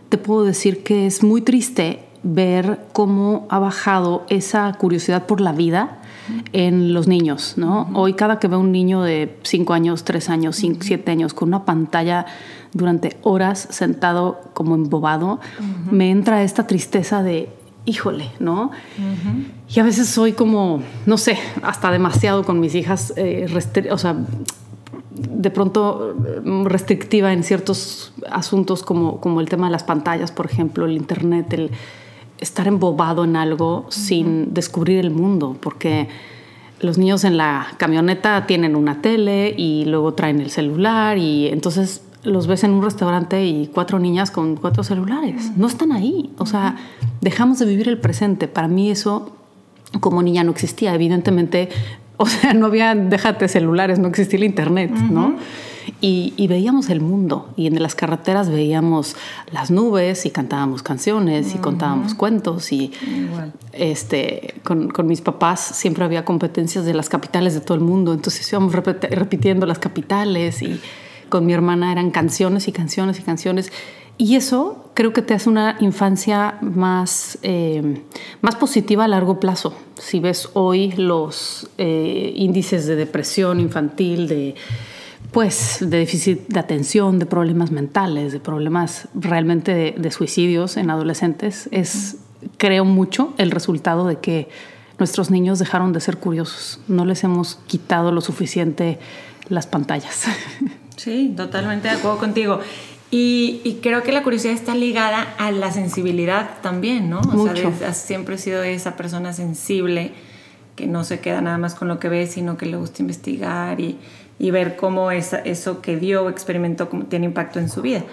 te 0.09 0.17
puedo 0.17 0.43
decir 0.43 0.83
que 0.83 1.05
es 1.05 1.23
muy 1.23 1.41
triste 1.41 2.05
ver 2.23 2.79
cómo 2.91 3.45
ha 3.49 3.59
bajado 3.59 4.25
esa 4.29 4.73
curiosidad 4.73 5.27
por 5.27 5.41
la 5.41 5.51
vida 5.51 5.99
en 6.53 6.93
los 6.93 7.07
niños, 7.07 7.53
¿no? 7.55 7.87
Hoy 7.93 8.13
cada 8.13 8.39
que 8.39 8.47
veo 8.47 8.59
un 8.59 8.71
niño 8.71 9.03
de 9.03 9.37
5 9.43 9.73
años, 9.73 10.03
3 10.03 10.29
años, 10.29 10.55
7 10.55 11.11
años 11.11 11.35
con 11.35 11.49
una 11.49 11.65
pantalla 11.65 12.25
durante 12.73 13.17
horas 13.21 13.67
sentado 13.69 14.41
como 14.53 14.73
embobado, 14.73 15.39
me 15.91 16.09
entra 16.09 16.41
esta 16.41 16.65
tristeza 16.65 17.21
de 17.21 17.49
híjole, 17.85 18.29
¿no? 18.39 18.71
Y 19.69 19.79
a 19.79 19.83
veces 19.83 20.07
soy 20.07 20.33
como, 20.33 20.81
no 21.05 21.17
sé, 21.17 21.37
hasta 21.61 21.91
demasiado 21.91 22.43
con 22.43 22.59
mis 22.59 22.75
hijas, 22.75 23.13
eh, 23.15 23.47
o 23.91 23.97
sea, 23.97 24.15
de 25.11 25.49
pronto 25.49 26.15
mm, 26.43 26.65
restrictiva 26.65 27.31
en 27.31 27.43
ciertos 27.43 28.13
asuntos 28.29 28.83
como, 28.83 29.21
como 29.21 29.39
el 29.39 29.49
tema 29.49 29.67
de 29.67 29.71
las 29.71 29.83
pantallas, 29.83 30.31
por 30.31 30.45
ejemplo, 30.45 30.85
el 30.85 30.93
internet, 30.93 31.53
el 31.53 31.71
estar 32.39 32.67
embobado 32.67 33.23
en 33.23 33.35
algo 33.35 33.85
sin 33.89 34.53
descubrir 34.53 34.99
el 34.99 35.11
mundo, 35.11 35.55
porque 35.61 36.09
los 36.81 36.97
niños 36.97 37.23
en 37.23 37.37
la 37.37 37.67
camioneta 37.77 38.45
tienen 38.45 38.75
una 38.75 39.01
tele 39.01 39.53
y 39.55 39.85
luego 39.85 40.13
traen 40.13 40.41
el 40.41 40.49
celular 40.49 41.17
y 41.17 41.47
entonces 41.47 42.01
los 42.25 42.47
ves 42.47 42.63
en 42.63 42.71
un 42.71 42.83
restaurante 42.83 43.45
y 43.45 43.67
cuatro 43.67 43.99
niñas 43.99 44.31
con 44.31 44.55
cuatro 44.55 44.83
celulares. 44.83 45.51
No 45.55 45.67
están 45.67 45.91
ahí. 45.91 46.31
O 46.37 46.45
sea, 46.45 46.75
dejamos 47.21 47.59
de 47.59 47.65
vivir 47.65 47.87
el 47.87 47.99
presente. 47.99 48.47
Para 48.47 48.67
mí 48.67 48.89
eso 48.89 49.35
como 49.99 50.21
niña 50.23 50.43
no 50.43 50.51
existía. 50.51 50.93
Evidentemente, 50.93 51.69
o 52.17 52.25
sea, 52.25 52.53
no 52.53 52.65
había, 52.65 52.95
déjate 52.95 53.47
celulares, 53.47 53.99
no 53.99 54.07
existía 54.07 54.37
el 54.37 54.43
internet, 54.43 54.91
¿no? 54.91 55.35
Y, 56.01 56.47
veíamos 56.47 56.89
el 56.89 56.99
mundo 56.99 57.53
y 57.55 57.67
en 57.67 57.81
las 57.81 57.93
carreteras 57.93 58.49
veíamos 58.49 59.15
las 59.51 59.69
nubes 59.69 60.25
y 60.25 60.31
cantábamos 60.31 60.81
canciones 60.81 61.53
y 61.53 61.59
contábamos 61.59 62.15
cuentos 62.15 62.71
y 62.71 62.91
este 63.71 64.55
con, 64.63 64.89
con, 64.89 65.05
mis 65.05 65.21
papás 65.21 65.59
siempre 65.59 66.03
había 66.03 66.25
competencias 66.25 66.85
de 66.85 66.93
las 66.93 67.09
capitales 67.09 67.53
de 67.53 67.61
todo 67.61 67.75
el 67.75 67.83
mundo 67.83 68.13
entonces 68.13 68.51
íbamos 68.51 68.73
repitiendo 68.73 69.65
las 69.65 69.79
capitales 69.79 70.61
y 70.61 70.79
con 71.35 71.45
mi 71.45 71.51
hermana 71.51 71.91
eran 71.91 72.11
canciones 72.11 72.69
y 72.69 72.71
canciones 72.71 73.19
y 73.19 73.21
canciones. 73.21 73.69
Y 74.17 74.37
eso 74.37 74.89
creo 74.93 75.11
que 75.11 75.21
te 75.21 75.33
hace 75.33 75.49
una 75.49 75.75
infancia 75.81 76.57
más, 76.61 77.37
eh, 77.41 78.03
más 78.39 78.55
positiva 78.55 79.03
a 79.03 79.09
largo 79.09 79.37
plazo. 79.41 79.75
Si 79.99 80.21
ves 80.21 80.47
hoy 80.53 80.93
los 80.93 81.69
eh, 81.77 82.31
índices 82.37 82.85
de 82.85 82.95
depresión 82.95 83.59
infantil, 83.59 84.29
de, 84.29 84.55
pues, 85.33 85.79
de 85.81 85.97
déficit 85.97 86.47
de 86.47 86.57
atención, 86.57 87.19
de 87.19 87.25
problemas 87.25 87.69
mentales, 87.69 88.31
de 88.31 88.39
problemas 88.39 89.09
realmente 89.13 89.93
de, 89.97 90.11
suicidios 90.11 90.77
en 90.77 90.89
adolescentes, 90.89 91.67
es, 91.73 92.15
creo 92.55 92.85
mucho, 92.85 93.33
el 93.37 93.51
resultado 93.51 94.07
de 94.07 94.19
que 94.19 94.47
nuestros 94.99 95.31
niños 95.31 95.59
dejaron 95.59 95.91
de 95.91 95.99
ser 95.99 96.15
curiosos. 96.15 96.79
No 96.87 97.03
les 97.03 97.25
hemos 97.25 97.55
quitado 97.67 98.13
lo 98.13 98.21
suficiente 98.21 98.99
las 99.49 99.67
pantallas. 99.67 100.27
Sí, 101.05 101.31
totalmente 101.37 101.87
de 101.87 101.93
acuerdo 101.93 102.17
contigo. 102.17 102.59
Y, 103.11 103.77
creo 103.83 104.01
que 104.01 104.11
la 104.11 104.23
curiosidad 104.23 104.55
está 104.55 104.73
ligada 104.73 105.35
a 105.37 105.51
la 105.51 105.71
sensibilidad 105.71 106.49
también, 106.63 107.11
¿no? 107.11 107.19
O 107.19 107.47
sea, 107.77 107.93
siempre 107.93 108.35
he 108.35 108.37
sido 108.39 108.63
esa 108.63 108.97
persona 108.97 109.31
sensible 109.31 110.13
que 110.75 110.87
no 110.87 111.03
se 111.03 111.19
queda 111.19 111.41
nada 111.41 111.59
más 111.59 111.75
con 111.75 111.87
lo 111.87 111.99
que 111.99 112.09
ve, 112.09 112.25
sino 112.25 112.57
que 112.57 112.65
le 112.65 112.75
gusta 112.75 113.03
investigar 113.03 113.79
y, 113.79 113.97
y 114.39 114.49
ver 114.49 114.75
cómo 114.75 115.11
esa, 115.11 115.37
eso 115.37 115.79
que 115.79 115.95
vio 115.95 116.23
o 116.23 116.29
experimentó 116.29 116.87
tiene 117.07 117.27
impacto 117.27 117.59
en 117.59 117.69
su 117.69 117.83
vida. 117.83 118.03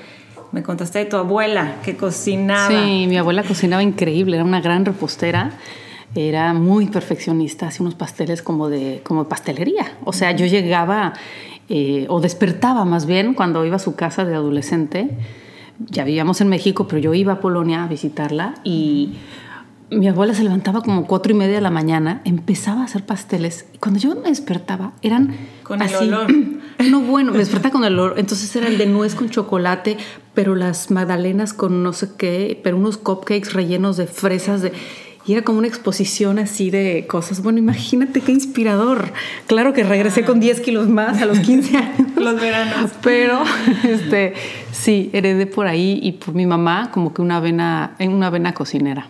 Me 0.52 0.62
contaste 0.62 0.98
de 0.98 1.06
tu 1.06 1.16
abuela 1.16 1.76
que 1.82 1.96
cocinaba. 1.96 2.68
Sí, 2.68 3.06
mi 3.08 3.16
abuela 3.16 3.42
cocinaba 3.42 3.82
increíble, 3.82 4.36
era 4.36 4.44
una 4.44 4.60
gran 4.60 4.84
repostera 4.84 5.54
era 6.14 6.52
muy 6.52 6.86
perfeccionista, 6.86 7.68
hacía 7.68 7.82
unos 7.82 7.94
pasteles 7.94 8.42
como 8.42 8.68
de 8.68 9.00
como 9.02 9.28
pastelería. 9.28 9.96
O 10.04 10.12
sea, 10.12 10.32
yo 10.32 10.46
llegaba 10.46 11.14
eh, 11.74 12.04
o 12.10 12.20
despertaba 12.20 12.84
más 12.84 13.06
bien 13.06 13.32
cuando 13.32 13.64
iba 13.64 13.76
a 13.76 13.78
su 13.78 13.94
casa 13.94 14.26
de 14.26 14.34
adolescente. 14.34 15.08
Ya 15.78 16.04
vivíamos 16.04 16.42
en 16.42 16.48
México, 16.48 16.86
pero 16.86 16.98
yo 16.98 17.14
iba 17.14 17.32
a 17.32 17.40
Polonia 17.40 17.84
a 17.84 17.88
visitarla 17.88 18.56
y 18.62 19.14
mi 19.88 20.06
abuela 20.06 20.34
se 20.34 20.42
levantaba 20.42 20.82
como 20.82 21.06
cuatro 21.06 21.32
y 21.32 21.34
media 21.34 21.54
de 21.54 21.60
la 21.62 21.70
mañana, 21.70 22.20
empezaba 22.26 22.82
a 22.82 22.84
hacer 22.84 23.06
pasteles. 23.06 23.64
Y 23.72 23.78
cuando 23.78 24.00
yo 24.00 24.14
me 24.14 24.28
despertaba, 24.28 24.92
eran 25.00 25.34
con 25.62 25.80
el 25.80 25.94
olor. 25.94 26.26
No, 26.90 27.00
bueno, 27.00 27.30
me 27.30 27.38
despertaba 27.38 27.70
con 27.70 27.84
el 27.84 27.96
olor. 27.96 28.18
Entonces 28.18 28.56
era 28.56 28.66
el 28.66 28.76
de 28.76 28.86
nuez 28.86 29.14
con 29.14 29.30
chocolate, 29.30 29.98
pero 30.34 30.56
las 30.56 30.90
magdalenas 30.90 31.54
con 31.54 31.84
no 31.84 31.92
sé 31.92 32.08
qué, 32.18 32.60
pero 32.64 32.76
unos 32.76 32.96
cupcakes 32.96 33.52
rellenos 33.52 33.96
de 33.96 34.08
fresas 34.08 34.62
de 34.62 34.72
y 35.24 35.34
era 35.34 35.42
como 35.42 35.58
una 35.58 35.68
exposición 35.68 36.38
así 36.38 36.70
de 36.70 37.06
cosas. 37.06 37.42
Bueno, 37.42 37.58
imagínate 37.58 38.20
qué 38.20 38.32
inspirador. 38.32 39.12
Claro 39.46 39.72
que 39.72 39.84
regresé 39.84 40.24
con 40.24 40.40
10 40.40 40.60
kilos 40.60 40.88
más 40.88 41.22
a 41.22 41.26
los 41.26 41.38
15 41.38 41.76
años. 41.76 42.16
los 42.16 42.40
veranos. 42.40 42.90
Pero 43.02 43.42
este, 43.84 44.34
sí, 44.72 45.10
heredé 45.12 45.46
por 45.46 45.66
ahí 45.66 46.00
y 46.02 46.12
por 46.12 46.34
mi 46.34 46.46
mamá 46.46 46.90
como 46.92 47.14
que 47.14 47.22
una 47.22 47.38
vena, 47.40 47.94
una 48.00 48.30
vena 48.30 48.52
cocinera. 48.52 49.08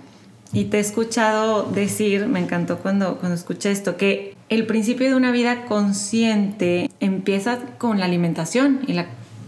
Y 0.52 0.64
te 0.64 0.76
he 0.76 0.81
escuchado 0.81 1.62
decir, 1.62 2.26
me 2.26 2.38
encantó 2.38 2.78
cuando, 2.78 3.16
cuando 3.16 3.35
escuché 3.35 3.71
esto, 3.71 3.97
que 3.97 4.37
el 4.50 4.66
principio 4.66 5.09
de 5.09 5.14
una 5.14 5.31
vida 5.31 5.64
consciente 5.64 6.90
empieza 7.00 7.59
con 7.78 7.99
la 7.99 8.04
alimentación 8.04 8.81
y 8.87 8.92
la, 8.92 9.07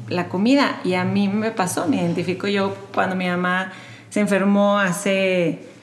la 0.09 0.31
comida. 0.31 0.81
Y 0.83 0.95
a 0.95 1.05
mí 1.05 1.29
me 1.29 1.51
pasó, 1.51 1.87
me 1.89 1.97
identifico 1.97 2.49
yo 2.49 2.75
cuando 2.95 3.17
mi 3.17 3.27
mamá 3.27 3.73
se 4.09 4.21
enfermó 4.21 4.79
hace 4.79 5.74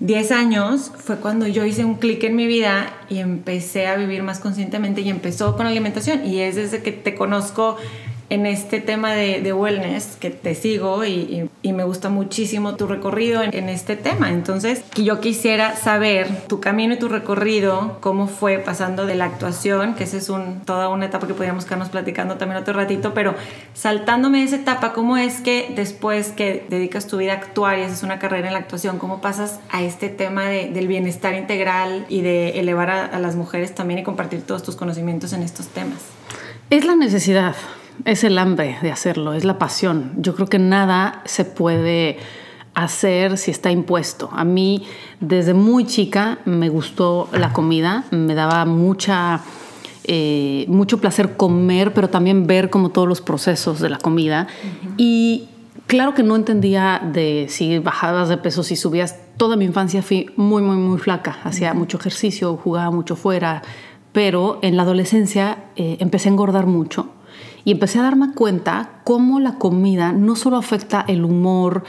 10 0.00 0.30
años 0.32 0.92
fue 0.96 1.16
cuando 1.16 1.46
yo 1.46 1.64
hice 1.64 1.84
un 1.84 1.94
clic 1.94 2.22
en 2.24 2.36
mi 2.36 2.46
vida 2.46 2.92
y 3.08 3.18
empecé 3.18 3.86
a 3.86 3.96
vivir 3.96 4.22
más 4.22 4.40
conscientemente 4.40 5.00
y 5.00 5.08
empezó 5.08 5.56
con 5.56 5.66
alimentación. 5.66 6.26
Y 6.26 6.40
es 6.40 6.56
desde 6.56 6.82
que 6.82 6.92
te 6.92 7.14
conozco 7.14 7.76
en 8.28 8.46
este 8.46 8.80
tema 8.80 9.12
de, 9.12 9.52
wellness 9.52 10.16
que 10.18 10.30
te 10.30 10.54
sigo 10.54 11.04
y, 11.04 11.48
me 11.62 11.84
gusta 11.84 12.08
muchísimo 12.08 12.74
tu 12.76 12.86
recorrido 12.86 13.42
en, 13.42 13.68
este 13.68 13.96
tema. 13.96 14.30
Entonces, 14.30 14.82
yo 14.94 15.20
quisiera 15.20 15.76
saber 15.76 16.26
tu 16.46 16.58
camino 16.58 16.94
y 16.94 16.98
tu 16.98 17.08
recorrido, 17.08 17.98
cómo 18.00 18.28
fue 18.28 18.58
pasando 18.58 19.04
de 19.04 19.14
la 19.14 19.26
actuación, 19.26 19.94
que 19.94 20.04
esa 20.04 20.16
es 20.16 20.30
toda 20.64 20.88
una 20.88 21.06
etapa 21.06 21.26
que 21.26 21.34
podríamos 21.34 21.66
quedarnos 21.66 21.90
platicando 21.90 22.36
también 22.36 22.60
otro 22.62 22.72
ratito, 22.72 23.12
pero 23.12 23.34
saltándome 23.74 24.42
esa 24.42 24.56
etapa, 24.56 24.94
¿cómo 24.94 25.18
es 25.18 25.40
que 25.40 25.72
después 25.76 26.28
que 26.28 26.64
dedicas 26.70 27.06
tu 27.06 27.18
vida 27.18 27.32
a 27.32 27.36
actuar 27.36 27.78
y 27.78 27.82
haces 27.82 28.02
una 28.02 28.18
carrera 28.18 28.46
en 28.46 28.54
la 28.54 28.60
actuación, 28.60 28.98
cómo 28.98 29.20
pasas 29.20 29.60
a 29.70 29.82
este 29.82 30.08
tema 30.08 30.46
del 30.46 30.88
bienestar 30.88 31.34
integral 31.34 32.06
y 32.08 32.22
de 32.22 32.58
elevar 32.60 32.90
a 32.90 33.18
las 33.18 33.36
mujeres 33.36 33.74
también 33.74 34.00
y 34.00 34.02
compartir 34.02 34.42
todos 34.42 34.62
tus 34.62 34.76
conocimientos 34.76 35.34
en 35.34 35.42
estos 35.42 35.68
temas? 35.68 35.98
Es 36.70 36.84
la 36.84 36.96
necesidad 36.96 37.54
es 38.04 38.24
el 38.24 38.38
hambre 38.38 38.78
de 38.82 38.92
hacerlo, 38.92 39.32
es 39.32 39.44
la 39.44 39.58
pasión. 39.58 40.12
Yo 40.18 40.34
creo 40.34 40.48
que 40.48 40.58
nada 40.58 41.22
se 41.24 41.44
puede 41.44 42.18
hacer 42.74 43.38
si 43.38 43.50
está 43.50 43.70
impuesto. 43.70 44.28
A 44.32 44.44
mí 44.44 44.84
desde 45.20 45.54
muy 45.54 45.86
chica 45.86 46.38
me 46.44 46.68
gustó 46.68 47.28
la 47.32 47.52
comida, 47.52 48.04
me 48.10 48.34
daba 48.34 48.64
mucha... 48.64 49.40
Eh, 50.08 50.66
mucho 50.68 50.98
placer 50.98 51.36
comer, 51.36 51.92
pero 51.92 52.08
también 52.08 52.46
ver 52.46 52.70
como 52.70 52.90
todos 52.90 53.08
los 53.08 53.20
procesos 53.20 53.80
de 53.80 53.88
la 53.88 53.98
comida. 53.98 54.46
Y 54.96 55.48
claro 55.88 56.14
que 56.14 56.22
no 56.22 56.36
entendía 56.36 57.02
de 57.12 57.46
si 57.48 57.80
bajabas 57.80 58.28
de 58.28 58.36
peso, 58.36 58.62
si 58.62 58.76
subías. 58.76 59.16
Toda 59.36 59.56
mi 59.56 59.64
infancia 59.64 60.02
fui 60.02 60.30
muy, 60.36 60.62
muy, 60.62 60.76
muy 60.76 60.98
flaca. 60.98 61.38
Hacía 61.42 61.74
mucho 61.74 61.98
ejercicio, 61.98 62.56
jugaba 62.56 62.92
mucho 62.92 63.16
fuera, 63.16 63.62
pero 64.12 64.60
en 64.62 64.76
la 64.76 64.84
adolescencia 64.84 65.64
eh, 65.74 65.96
empecé 65.98 66.28
a 66.28 66.32
engordar 66.32 66.66
mucho 66.66 67.08
y 67.66 67.72
empecé 67.72 67.98
a 67.98 68.02
darme 68.02 68.32
cuenta 68.32 69.00
cómo 69.02 69.40
la 69.40 69.58
comida 69.58 70.12
no 70.12 70.36
solo 70.36 70.56
afecta 70.56 71.04
el 71.08 71.24
humor, 71.24 71.82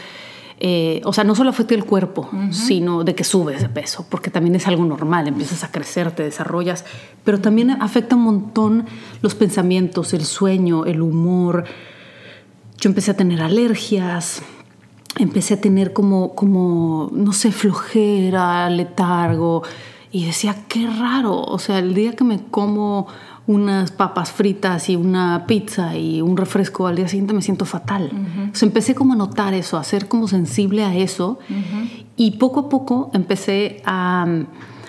eh, 0.60 1.01
o 1.05 1.13
sea, 1.13 1.24
no 1.24 1.36
solo 1.36 1.51
afecta 1.51 1.75
el 1.75 1.86
cuerpo, 1.86 2.31
sino 2.50 3.03
de 3.03 3.13
que 3.13 3.24
subes 3.24 3.62
de 3.62 3.69
peso, 3.69 4.07
porque 4.10 4.31
también 4.31 4.55
es 4.55 4.67
algo 4.67 4.86
normal, 4.86 5.27
empiezas 5.27 5.63
a 5.63 5.72
crecer, 5.72 6.10
te 6.13 6.24
desarrollas, 6.24 6.84
pero 7.24 7.39
también 7.39 7.69
afecta 7.69 8.15
un 8.15 8.24
montón 8.24 8.86
los 9.22 9.36
pensamientos, 9.36 10.15
el 10.15 10.25
sueño, 10.25 10.86
el 10.86 11.03
humor. 11.03 11.65
Yo 12.79 12.89
empecé 12.89 13.12
a 13.12 13.15
tener 13.15 13.43
alergias, 13.43 14.41
empecé 15.19 15.53
a 15.53 15.62
tener 15.62 15.93
como, 15.93 16.34
como 16.34 17.12
no 17.13 17.34
sé, 17.34 17.51
flojera, 17.51 18.67
letargo, 18.72 19.62
y 20.12 20.25
decía, 20.25 20.55
qué 20.67 20.88
raro, 20.88 21.39
o 21.39 21.60
sea, 21.60 21.77
el 21.77 21.93
día 21.93 22.13
que 22.13 22.24
me 22.24 22.39
como 22.46 23.05
unas 23.48 23.92
papas 23.92 24.32
fritas 24.32 24.89
y 24.89 24.98
una 24.98 25.46
pizza 25.48 25.96
y 25.96 26.22
un 26.22 26.36
refresco 26.36 26.86
al 26.86 26.98
día 26.98 27.08
siguiente 27.08 27.34
me 27.34 27.42
siento 27.42 27.66
fatal. 27.66 28.12
empecé 28.62 28.94
como 28.94 29.13
a 29.13 29.16
notar 29.16 29.54
eso, 29.54 29.77
a 29.77 29.84
ser 29.84 30.08
como 30.08 30.27
sensible 30.27 30.84
a 30.84 30.94
eso. 30.96 31.39
Y 32.18 32.32
poco 32.32 32.62
a 32.62 32.70
poco 32.70 33.10
empecé 33.13 33.82
a 33.86 34.25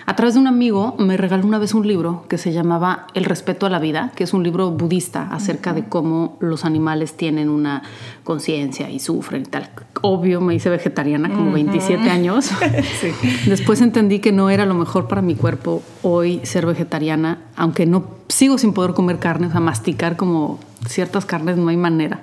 a 0.09 0.17
través 0.17 0.33
de 0.33 0.41
un 0.41 0.47
amigo 0.47 0.95
me 0.99 1.19
regaló 1.19 1.47
una 1.47 1.59
vez 1.59 1.75
un 1.75 1.87
libro 1.87 2.25
que 2.31 2.39
se 2.39 2.51
llamaba 2.51 3.09
El 3.13 3.27
respeto 3.27 3.67
a 3.67 3.69
la 3.69 3.79
vida, 3.79 4.11
que 4.17 4.25
es 4.25 4.33
un 4.33 4.43
libro 4.43 4.71
budista 4.71 5.29
acerca 5.31 5.75
de 5.75 5.85
cómo 5.85 6.39
los 6.41 6.65
animales 6.65 7.15
tienen 7.15 7.51
una 7.51 7.83
conciencia 8.25 8.89
y 8.89 9.01
sufren 9.01 9.43
y 9.43 9.45
tal. 9.45 9.69
Obvio, 10.01 10.41
me 10.41 10.55
hice 10.55 10.71
vegetariana 10.71 11.29
como 11.29 11.53
27 11.53 12.09
años. 12.09 12.51
Después 13.47 13.83
entendí 13.83 14.21
que 14.21 14.33
no 14.33 14.49
era 14.49 14.65
lo 14.65 14.73
mejor 14.73 15.09
para 15.09 15.21
mi 15.21 15.35
cuerpo 15.35 15.83
hoy 16.01 16.41
ser 16.43 16.65
vegetariana, 16.65 17.43
aunque 17.55 17.85
no 17.85 18.07
sigo 18.29 18.57
sin 18.57 18.73
poder 18.73 18.95
comer 18.95 19.19
carne, 19.19 19.49
o 19.49 19.51
sea, 19.51 19.61
masticar 19.61 20.17
como 20.17 20.59
ciertas 20.87 21.27
carnes 21.27 21.59
no 21.59 21.69
hay 21.69 21.77
manera. 21.77 22.23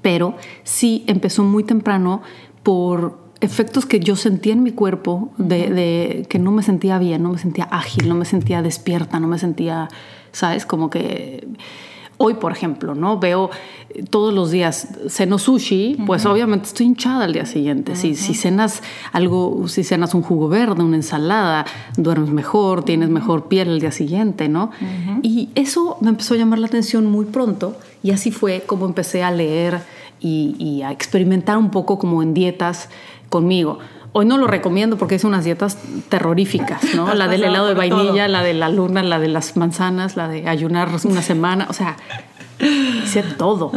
Pero 0.00 0.34
sí 0.64 1.04
empezó 1.08 1.44
muy 1.44 1.62
temprano 1.62 2.22
por 2.62 3.25
efectos 3.40 3.86
que 3.86 4.00
yo 4.00 4.16
sentía 4.16 4.52
en 4.52 4.62
mi 4.62 4.72
cuerpo 4.72 5.30
de, 5.38 6.26
que 6.28 6.38
no 6.38 6.52
me 6.52 6.62
sentía 6.62 6.98
bien, 6.98 7.22
no 7.22 7.30
me 7.30 7.38
sentía 7.38 7.64
ágil, 7.64 8.08
no 8.08 8.14
me 8.14 8.24
sentía 8.24 8.62
despierta, 8.62 9.20
no 9.20 9.28
me 9.28 9.38
sentía, 9.38 9.88
¿sabes? 10.32 10.64
Como 10.64 10.90
que 10.90 11.46
hoy, 12.18 12.34
por 12.34 12.52
ejemplo, 12.52 12.94
¿no? 12.94 13.18
Veo 13.18 13.50
todos 14.10 14.32
los 14.32 14.50
días, 14.50 14.88
ceno 15.08 15.38
sushi, 15.38 15.96
pues 16.06 16.26
obviamente 16.26 16.66
estoy 16.66 16.86
hinchada 16.86 17.24
al 17.24 17.32
día 17.32 17.46
siguiente. 17.46 17.94
si, 17.96 18.14
si 18.14 18.34
cenas 18.34 18.82
algo, 19.12 19.68
si 19.68 19.84
cenas 19.84 20.14
un 20.14 20.22
jugo 20.22 20.48
verde, 20.48 20.82
una 20.82 20.96
ensalada, 20.96 21.66
duermes 21.96 22.30
mejor, 22.30 22.84
tienes 22.84 23.08
mejor 23.08 23.48
piel 23.48 23.68
al 23.68 23.80
día 23.80 23.92
siguiente, 23.92 24.48
¿no? 24.48 24.70
Y 25.22 25.50
eso 25.54 25.98
me 26.00 26.08
empezó 26.08 26.34
a 26.34 26.36
llamar 26.36 26.58
la 26.58 26.66
atención 26.66 27.06
muy 27.06 27.26
pronto 27.26 27.76
y 28.02 28.10
así 28.10 28.30
fue 28.30 28.62
como 28.66 28.86
empecé 28.86 29.22
a 29.22 29.30
leer 29.30 29.80
y, 30.20 30.56
y 30.58 30.82
a 30.82 30.92
experimentar 30.92 31.58
un 31.58 31.70
poco 31.70 31.98
como 31.98 32.22
en 32.22 32.32
dietas 32.34 32.88
conmigo. 33.28 33.78
Hoy 34.12 34.24
no 34.24 34.38
lo 34.38 34.46
recomiendo 34.46 34.96
porque 34.96 35.16
es 35.16 35.24
unas 35.24 35.44
dietas 35.44 35.78
terroríficas, 36.08 36.94
¿no? 36.94 37.14
la 37.14 37.28
del 37.28 37.44
helado 37.44 37.66
de 37.66 37.74
vainilla, 37.74 38.28
la 38.28 38.42
de 38.42 38.54
la 38.54 38.68
luna, 38.68 39.02
la 39.02 39.18
de 39.18 39.28
las 39.28 39.56
manzanas, 39.56 40.16
la 40.16 40.28
de 40.28 40.48
ayunar 40.48 40.88
una 41.04 41.20
semana, 41.20 41.66
o 41.68 41.72
sea, 41.72 41.96
hice 42.58 43.22
todo. 43.22 43.72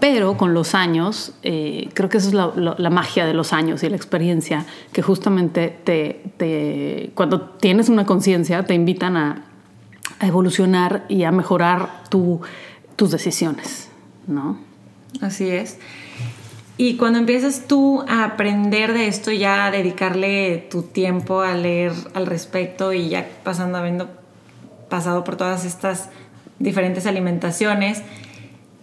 Pero 0.00 0.36
con 0.36 0.54
los 0.54 0.74
años, 0.74 1.32
eh, 1.42 1.88
creo 1.94 2.08
que 2.08 2.18
eso 2.18 2.28
es 2.28 2.34
la, 2.34 2.90
magia 2.90 3.26
de 3.26 3.34
los 3.34 3.52
años 3.52 3.82
y 3.82 3.88
la 3.88 3.96
experiencia, 3.96 4.66
que 4.92 5.02
justamente 5.02 5.78
te, 5.84 7.10
cuando 7.14 7.40
tienes 7.42 7.88
una 7.88 8.06
conciencia 8.06 8.64
te 8.64 8.74
invitan 8.74 9.16
a, 9.16 9.42
evolucionar 10.20 11.04
y 11.08 11.24
a 11.24 11.30
mejorar 11.30 12.02
tus 12.08 13.10
decisiones, 13.10 13.90
¿no? 14.26 14.58
Así 15.20 15.48
es. 15.48 15.78
Y 16.78 16.96
cuando 16.96 17.18
empiezas 17.18 17.64
tú 17.66 18.04
a 18.06 18.24
aprender 18.24 18.92
de 18.92 19.08
esto, 19.08 19.32
ya 19.32 19.66
a 19.66 19.70
dedicarle 19.70 20.66
tu 20.70 20.82
tiempo 20.82 21.40
a 21.40 21.54
leer 21.54 21.92
al 22.12 22.26
respecto 22.26 22.92
y 22.92 23.08
ya 23.08 23.26
pasando, 23.44 23.78
habiendo 23.78 24.08
pasado 24.90 25.24
por 25.24 25.36
todas 25.36 25.64
estas 25.64 26.10
diferentes 26.58 27.06
alimentaciones, 27.06 28.02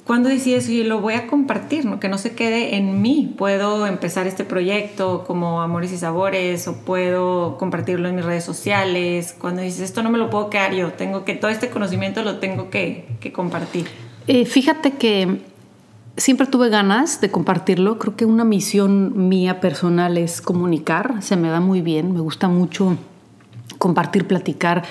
¿cuándo 0.05 0.29
decides, 0.29 0.67
oye, 0.69 0.85
lo 0.85 1.01
voy 1.01 1.13
a 1.13 1.27
compartir, 1.27 1.85
¿no? 1.85 1.99
que 1.99 2.09
no 2.09 2.17
se 2.17 2.33
quede 2.33 2.77
en 2.77 3.03
mí? 3.03 3.31
Puedo 3.37 3.85
empezar 3.85 4.25
este 4.25 4.43
proyecto 4.43 5.23
como 5.23 5.61
Amores 5.61 5.91
y 5.91 5.97
Sabores 5.99 6.67
o 6.67 6.77
puedo 6.77 7.59
compartirlo 7.59 8.09
en 8.09 8.15
mis 8.15 8.25
redes 8.25 8.43
sociales. 8.43 9.35
Cuando 9.37 9.61
dices, 9.61 9.81
esto 9.81 10.01
no 10.01 10.09
me 10.09 10.17
lo 10.17 10.31
puedo 10.31 10.49
quedar 10.49 10.73
yo, 10.73 10.93
tengo 10.93 11.25
que, 11.25 11.35
todo 11.35 11.51
este 11.51 11.69
conocimiento 11.69 12.23
lo 12.23 12.39
tengo 12.39 12.71
que, 12.71 13.05
compartir. 13.35 13.85
Eh, 14.25 14.45
fíjate 14.45 14.93
que 14.93 15.52
siempre 16.17 16.47
tuve 16.47 16.69
ganas 16.69 17.21
de 17.21 17.31
compartirlo. 17.31 17.97
Creo 17.99 18.15
que 18.15 18.25
una 18.25 18.43
misión 18.43 19.29
mía 19.29 19.59
personal 19.59 20.17
es 20.17 20.41
comunicar. 20.41 21.21
Se 21.21 21.35
me 21.35 21.49
da 21.49 21.59
muy 21.59 21.81
bien. 21.81 22.13
Me 22.13 22.19
gusta 22.19 22.47
mucho 22.47 22.97
compartir, 23.77 24.27
platicar. 24.27 24.83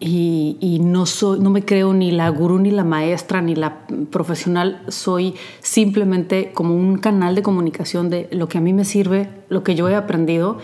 Y, 0.00 0.80
no, 0.82 1.06
soy, 1.06 1.40
no 1.40 1.48
me 1.48 1.64
creo 1.64 1.94
ni 1.94 2.10
la 2.10 2.28
gurú, 2.28 2.58
ni 2.58 2.70
la 2.70 2.84
maestra, 2.84 3.40
ni 3.40 3.54
la 3.54 3.86
profesional. 4.10 4.82
Soy 4.88 5.34
simplemente 5.60 6.50
como 6.52 6.74
un 6.76 6.98
canal 6.98 7.34
de 7.34 7.42
comunicación 7.42 8.10
de 8.10 8.28
lo 8.30 8.48
que 8.48 8.58
a 8.58 8.60
mí 8.60 8.74
me 8.74 8.84
sirve, 8.84 9.30
lo 9.48 9.62
que 9.62 9.74
yo 9.74 9.88
he 9.88 9.94
aprendido, 9.94 10.58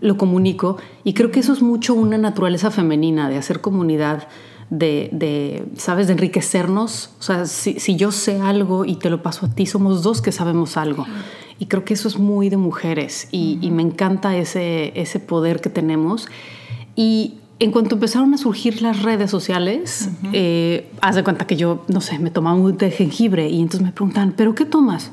lo 0.00 0.16
comunico. 0.16 0.78
Y 1.04 1.12
creo 1.12 1.30
que 1.30 1.40
eso 1.40 1.52
es 1.52 1.60
mucho 1.60 1.94
una 1.94 2.16
naturaleza 2.16 2.70
femenina, 2.70 3.28
de 3.28 3.36
hacer 3.36 3.60
comunidad, 3.60 4.28
de, 4.70 5.64
¿sabes?, 5.76 6.06
de 6.06 6.14
enriquecernos. 6.14 7.10
O 7.18 7.22
sea, 7.22 7.46
si, 7.46 7.96
yo 7.96 8.12
sé 8.12 8.40
algo 8.40 8.84
y 8.84 8.96
te 8.96 9.10
lo 9.10 9.22
paso 9.22 9.46
a 9.46 9.50
ti, 9.50 9.66
somos 9.66 10.02
dos 10.02 10.22
que 10.22 10.32
sabemos 10.32 10.76
algo. 10.76 11.06
Y 11.58 11.66
creo 11.66 11.84
que 11.84 11.94
eso 11.94 12.08
es 12.08 12.18
muy 12.18 12.48
de 12.48 12.56
mujeres 12.56 13.28
y, 13.30 13.58
y 13.60 13.70
me 13.70 13.82
encanta 13.82 14.36
ese, 14.36 14.92
ese 14.98 15.20
poder 15.20 15.60
que 15.60 15.68
tenemos. 15.68 16.26
Y 16.96 17.34
en 17.60 17.72
cuanto 17.72 17.96
empezaron 17.96 18.32
a 18.32 18.38
surgir 18.38 18.80
las 18.80 19.02
redes 19.02 19.30
sociales, 19.30 20.08
eh, 20.32 20.90
haz 21.02 21.14
de 21.14 21.22
cuenta 21.22 21.46
que 21.46 21.56
yo, 21.56 21.84
no 21.88 22.00
sé, 22.00 22.18
me 22.18 22.30
tomaba 22.30 22.56
un 22.56 22.76
té 22.78 22.86
de 22.86 22.90
jengibre 22.90 23.50
y 23.50 23.60
entonces 23.60 23.82
me 23.82 23.92
preguntan, 23.92 24.32
¿pero 24.34 24.54
qué 24.54 24.64
tomas? 24.64 25.12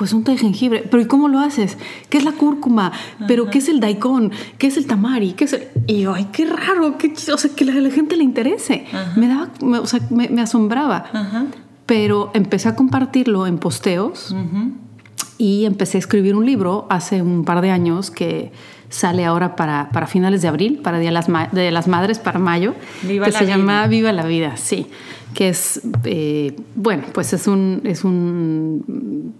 Pues 0.00 0.14
un 0.14 0.24
té 0.24 0.32
de 0.32 0.38
jengibre. 0.38 0.82
¿Pero 0.90 1.02
y 1.02 1.04
cómo 1.04 1.28
lo 1.28 1.40
haces? 1.40 1.76
¿Qué 2.08 2.16
es 2.16 2.24
la 2.24 2.32
cúrcuma? 2.32 2.90
¿Pero 3.28 3.50
qué 3.50 3.58
es 3.58 3.68
el 3.68 3.80
daikon? 3.80 4.32
¿Qué 4.56 4.68
es 4.68 4.78
el 4.78 4.86
tamari? 4.86 5.34
¿Qué 5.34 5.44
es 5.44 5.60
Y 5.86 6.00
yo, 6.00 6.14
ay, 6.14 6.28
qué 6.32 6.46
raro, 6.46 6.96
qué... 6.96 7.12
o 7.30 7.36
sea, 7.36 7.50
que 7.54 7.64
a 7.64 7.74
la 7.74 7.90
gente 7.90 8.16
le 8.16 8.24
interese. 8.24 8.86
Me 9.16 9.28
daba, 9.28 9.50
o 9.78 9.86
sea, 9.86 10.00
me, 10.08 10.40
asombraba. 10.40 11.04
Pero 11.84 12.30
empecé 12.32 12.70
a 12.70 12.76
compartirlo 12.76 13.46
en 13.46 13.58
posteos 13.58 14.34
y 15.36 15.66
empecé 15.66 15.98
a 15.98 16.00
escribir 16.00 16.34
un 16.34 16.46
libro 16.46 16.86
hace 16.88 17.20
un 17.20 17.44
par 17.44 17.60
de 17.60 17.70
años 17.70 18.10
que 18.10 18.52
sale 18.88 19.26
ahora 19.26 19.54
para, 19.54 19.90
para 19.92 20.06
finales 20.06 20.40
de 20.40 20.48
abril, 20.48 20.80
para 20.82 20.98
Día 20.98 21.10
de 21.10 21.12
las, 21.12 21.26
de 21.52 21.70
las 21.70 21.88
Madres, 21.88 22.18
para 22.18 22.38
mayo, 22.38 22.74
que 23.06 23.32
se 23.32 23.46
llama 23.46 23.86
Viva 23.86 24.12
la 24.12 24.24
Vida, 24.24 24.56
sí, 24.56 24.86
que 25.34 25.50
es, 25.50 25.82
eh, 26.04 26.56
bueno, 26.74 27.04
pues 27.12 27.34
es 27.34 27.46
un, 27.46 27.82
es 27.84 28.02
un, 28.02 29.34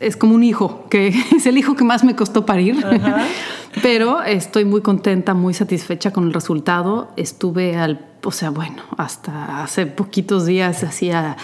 es 0.00 0.16
como 0.16 0.34
un 0.34 0.42
hijo, 0.42 0.86
que 0.90 1.08
es 1.36 1.46
el 1.46 1.58
hijo 1.58 1.76
que 1.76 1.84
más 1.84 2.04
me 2.04 2.16
costó 2.16 2.46
parir, 2.46 2.84
pero 3.82 4.22
estoy 4.22 4.64
muy 4.64 4.80
contenta, 4.80 5.34
muy 5.34 5.54
satisfecha 5.54 6.12
con 6.12 6.24
el 6.24 6.32
resultado. 6.32 7.12
Estuve 7.16 7.76
al, 7.76 8.06
o 8.24 8.30
sea, 8.30 8.50
bueno, 8.50 8.82
hasta 8.96 9.62
hace 9.62 9.86
poquitos 9.86 10.46
días 10.46 10.82
hacía 10.84 11.36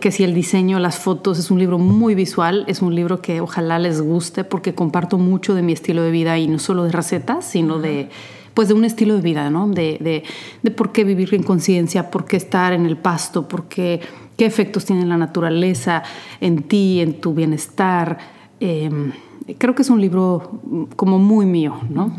que 0.00 0.12
si 0.12 0.24
el 0.24 0.34
diseño, 0.34 0.78
las 0.78 0.98
fotos, 0.98 1.38
es 1.38 1.50
un 1.50 1.58
libro 1.58 1.78
muy 1.78 2.14
visual, 2.14 2.64
es 2.68 2.82
un 2.82 2.94
libro 2.94 3.20
que 3.20 3.40
ojalá 3.40 3.78
les 3.78 4.00
guste 4.00 4.44
porque 4.44 4.74
comparto 4.74 5.18
mucho 5.18 5.54
de 5.54 5.62
mi 5.62 5.72
estilo 5.72 6.02
de 6.02 6.10
vida 6.10 6.38
y 6.38 6.46
no 6.46 6.58
solo 6.58 6.84
de 6.84 6.92
recetas, 6.92 7.44
sino 7.44 7.78
de 7.78 8.10
pues 8.52 8.68
de 8.68 8.74
un 8.74 8.84
estilo 8.84 9.16
de 9.16 9.20
vida, 9.20 9.50
¿no? 9.50 9.66
De, 9.68 10.22
de, 10.62 10.70
por 10.70 10.92
qué 10.92 11.02
vivir 11.02 11.34
en 11.34 11.42
conciencia, 11.42 12.10
por 12.10 12.24
qué 12.24 12.36
estar 12.36 12.72
en 12.72 12.86
el 12.86 12.96
pasto, 12.96 13.48
por 13.48 13.64
qué, 13.64 14.00
qué 14.36 14.46
efectos 14.46 14.84
tiene 14.84 15.06
la 15.06 15.16
naturaleza 15.16 16.02
en 16.40 16.62
ti, 16.62 17.00
en 17.00 17.20
tu 17.20 17.34
bienestar. 17.34 18.18
Em, 18.60 19.12
creo 19.58 19.74
que 19.74 19.82
es 19.82 19.90
un 19.90 20.00
libro 20.00 20.60
como 20.96 21.18
muy 21.18 21.46
mío, 21.46 21.80
¿no? 21.90 22.12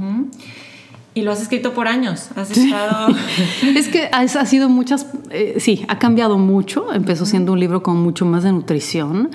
Y 1.17 1.21
lo 1.21 1.31
has 1.31 1.41
escrito 1.41 1.73
por 1.73 1.87
años, 1.87 2.29
has 2.35 2.51
estado... 2.51 3.07
es 3.63 3.87
que 3.87 4.09
ha, 4.11 4.45
sido 4.45 4.67
muchas, 4.67 5.07
eh, 5.29 5.55
sí, 5.59 5.85
ha 5.87 5.97
cambiado 5.97 6.37
mucho, 6.37 6.91
empezó 6.91 7.25
siendo 7.25 7.53
un 7.53 7.61
libro 7.61 7.81
con 7.81 7.95
mucho 7.95 8.25
más 8.25 8.43
de 8.43 8.51
nutrición. 8.51 9.29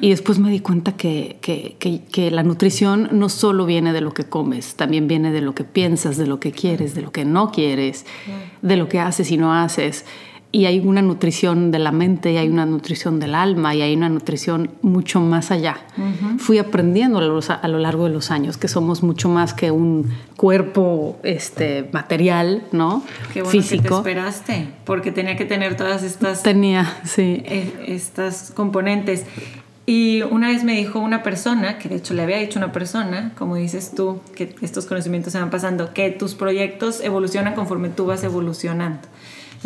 Y 0.00 0.08
después 0.08 0.38
me 0.38 0.50
di 0.50 0.60
cuenta 0.60 0.92
que, 0.92 1.36
que, 1.42 1.76
que, 2.10 2.30
la 2.30 2.42
nutrición 2.42 3.10
no 3.12 3.28
solo 3.28 3.66
viene 3.66 3.92
de 3.92 4.00
lo 4.00 4.14
que 4.14 4.24
comes, 4.24 4.76
también 4.76 5.08
viene 5.08 5.30
de 5.30 5.42
lo 5.42 5.54
que 5.54 5.64
piensas, 5.64 6.16
de 6.16 6.26
lo 6.26 6.40
que 6.40 6.52
quieres, 6.52 6.94
de 6.94 7.02
lo 7.02 7.12
que 7.12 7.26
no 7.26 7.52
quieres, 7.52 8.06
de 8.62 8.76
lo 8.78 8.88
que 8.88 9.00
haces 9.00 9.30
y 9.30 9.36
no 9.36 9.52
haces 9.52 10.06
y 10.52 10.64
hay 10.64 10.80
una 10.80 11.02
nutrición 11.02 11.70
de 11.70 11.78
la 11.78 11.92
mente, 11.92 12.32
y 12.32 12.36
hay 12.38 12.48
una 12.48 12.64
nutrición 12.64 13.20
del 13.20 13.34
alma, 13.34 13.74
y 13.74 13.82
hay 13.82 13.94
una 13.94 14.08
nutrición 14.08 14.70
mucho 14.80 15.20
más 15.20 15.50
allá. 15.50 15.78
Fui 16.38 16.58
aprendiendo 16.58 17.18
a 17.18 17.68
lo, 17.68 17.78
largo 17.78 18.04
de 18.04 18.10
los 18.10 18.30
años 18.30 18.56
que 18.56 18.68
somos 18.68 19.02
mucho 19.02 19.28
más 19.28 19.52
que 19.52 19.70
un 19.70 20.10
cuerpo 20.36 21.18
este, 21.22 21.88
material, 21.92 22.62
¿no? 22.72 23.02
Qué 23.32 23.42
bueno 23.42 23.50
Físico. 23.50 23.82
que 23.82 23.88
te 23.88 23.94
esperaste, 23.94 24.68
porque 24.84 25.12
tenía 25.12 25.36
que 25.36 25.44
tener 25.44 25.76
todas 25.76 26.02
estas... 26.02 26.42
Tenía, 26.42 26.90
sí. 27.04 27.42
Eh, 27.44 27.84
estas 27.88 28.52
componentes. 28.54 29.26
Y 29.88 30.22
una 30.22 30.48
vez 30.48 30.64
me 30.64 30.74
dijo 30.74 30.98
una 30.98 31.22
persona, 31.22 31.78
que 31.78 31.88
de 31.88 31.94
hecho 31.94 32.12
le 32.12 32.22
había 32.22 32.38
dicho 32.38 32.58
una 32.58 32.72
persona, 32.72 33.32
como 33.38 33.54
dices 33.54 33.92
tú, 33.94 34.20
que 34.34 34.52
estos 34.60 34.86
conocimientos 34.86 35.32
se 35.32 35.38
van 35.38 35.50
pasando, 35.50 35.94
que 35.94 36.10
tus 36.10 36.34
proyectos 36.34 37.00
evolucionan 37.00 37.54
conforme 37.54 37.88
tú 37.90 38.06
vas 38.06 38.24
evolucionando. 38.24 39.06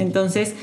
Entonces, 0.00 0.54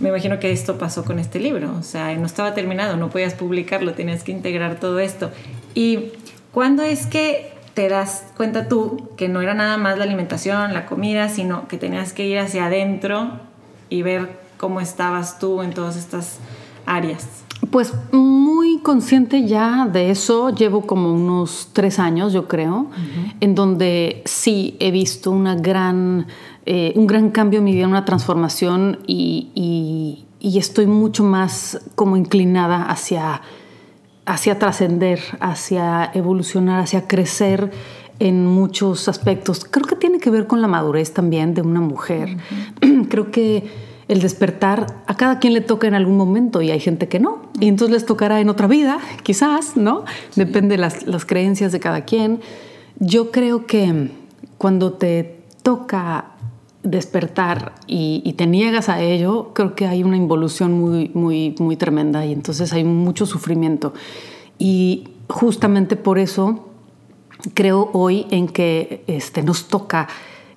me 0.00 0.08
imagino 0.08 0.38
que 0.40 0.50
esto 0.50 0.78
pasó 0.78 1.04
con 1.04 1.18
este 1.18 1.38
libro, 1.38 1.74
o 1.78 1.82
sea, 1.82 2.14
no 2.16 2.26
estaba 2.26 2.54
terminado, 2.54 2.96
no 2.96 3.08
podías 3.08 3.34
publicarlo, 3.34 3.94
tenías 3.94 4.24
que 4.24 4.32
integrar 4.32 4.80
todo 4.80 4.98
esto. 4.98 5.30
¿Y 5.74 6.10
cuándo 6.50 6.82
es 6.82 7.06
que 7.06 7.52
te 7.74 7.88
das 7.88 8.26
cuenta 8.36 8.68
tú 8.68 9.08
que 9.16 9.28
no 9.28 9.40
era 9.40 9.54
nada 9.54 9.76
más 9.78 9.96
la 9.98 10.04
alimentación, 10.04 10.74
la 10.74 10.86
comida, 10.86 11.28
sino 11.28 11.68
que 11.68 11.78
tenías 11.78 12.12
que 12.12 12.26
ir 12.26 12.38
hacia 12.38 12.66
adentro 12.66 13.40
y 13.88 14.02
ver 14.02 14.40
cómo 14.58 14.80
estabas 14.80 15.38
tú 15.38 15.62
en 15.62 15.72
todas 15.72 15.96
estas 15.96 16.38
áreas? 16.84 17.44
Pues 17.70 17.94
muy 18.10 18.80
consciente 18.80 19.46
ya 19.46 19.86
de 19.86 20.10
eso, 20.10 20.50
llevo 20.50 20.82
como 20.82 21.12
unos 21.12 21.70
tres 21.72 21.98
años, 21.98 22.32
yo 22.32 22.48
creo, 22.48 22.90
en 23.40 23.54
donde 23.54 24.22
sí 24.24 24.76
he 24.80 24.90
visto 24.90 25.30
una 25.30 25.54
gran 25.54 26.26
eh, 26.64 26.92
un 26.94 27.06
gran 27.06 27.30
cambio 27.30 27.58
en 27.58 27.64
mi 27.64 27.72
vida, 27.72 27.88
una 27.88 28.04
transformación 28.04 28.98
y, 29.06 30.24
estoy 30.40 30.86
mucho 30.86 31.24
más 31.24 31.80
como 31.94 32.16
inclinada 32.16 32.84
hacia, 32.84 33.42
hacia 34.26 34.58
trascender, 34.58 35.20
hacia 35.40 36.10
evolucionar, 36.14 36.80
hacia 36.80 37.08
crecer 37.08 37.70
en 38.18 38.46
muchos 38.46 39.08
aspectos. 39.08 39.64
Creo 39.64 39.86
que 39.86 39.96
tiene 39.96 40.20
que 40.20 40.30
ver 40.30 40.46
con 40.46 40.60
la 40.60 40.68
madurez 40.68 41.12
también 41.12 41.54
de 41.54 41.62
una 41.62 41.80
mujer. 41.80 42.36
Creo 43.08 43.30
que 43.32 43.64
el 44.06 44.20
despertar 44.20 44.86
a 45.06 45.16
cada 45.16 45.38
quien 45.38 45.54
le 45.54 45.60
toca 45.60 45.88
en 45.88 45.94
algún 45.94 46.16
momento 46.16 46.62
y 46.62 46.70
hay 46.70 46.80
gente 46.80 47.08
que 47.08 47.18
no. 47.18 47.42
Y 47.58 47.66
entonces 47.66 47.92
les 47.92 48.06
tocará 48.06 48.40
en 48.40 48.48
otra 48.48 48.68
vida, 48.68 48.98
quizás, 49.22 49.76
¿no? 49.76 50.04
Depende 50.36 50.76
de 50.76 50.78
las, 50.78 51.06
las 51.06 51.24
creencias 51.24 51.72
de 51.72 51.80
cada 51.80 52.04
quien. 52.04 52.40
Yo 52.98 53.32
creo 53.32 53.66
que 53.66 54.10
cuando 54.58 54.92
te 54.92 55.40
toca 55.62 56.26
despertar 56.82 57.74
y, 57.86 58.34
te 58.36 58.46
niegas 58.46 58.88
a 58.88 59.00
ello, 59.00 59.52
creo 59.54 59.74
que 59.74 59.86
hay 59.86 60.02
una 60.02 60.16
involución 60.16 60.72
muy, 60.72 61.10
muy, 61.14 61.54
muy 61.58 61.76
tremenda 61.76 62.26
y 62.26 62.32
entonces 62.32 62.72
hay 62.72 62.84
mucho 62.84 63.26
sufrimiento. 63.26 63.94
Y 64.58 65.08
justamente 65.28 65.96
por 65.96 66.18
eso 66.18 66.68
creo 67.54 67.90
hoy 67.92 68.26
en 68.30 68.48
que 68.48 69.04
este, 69.06 69.42
nos 69.42 69.68
toca 69.68 70.08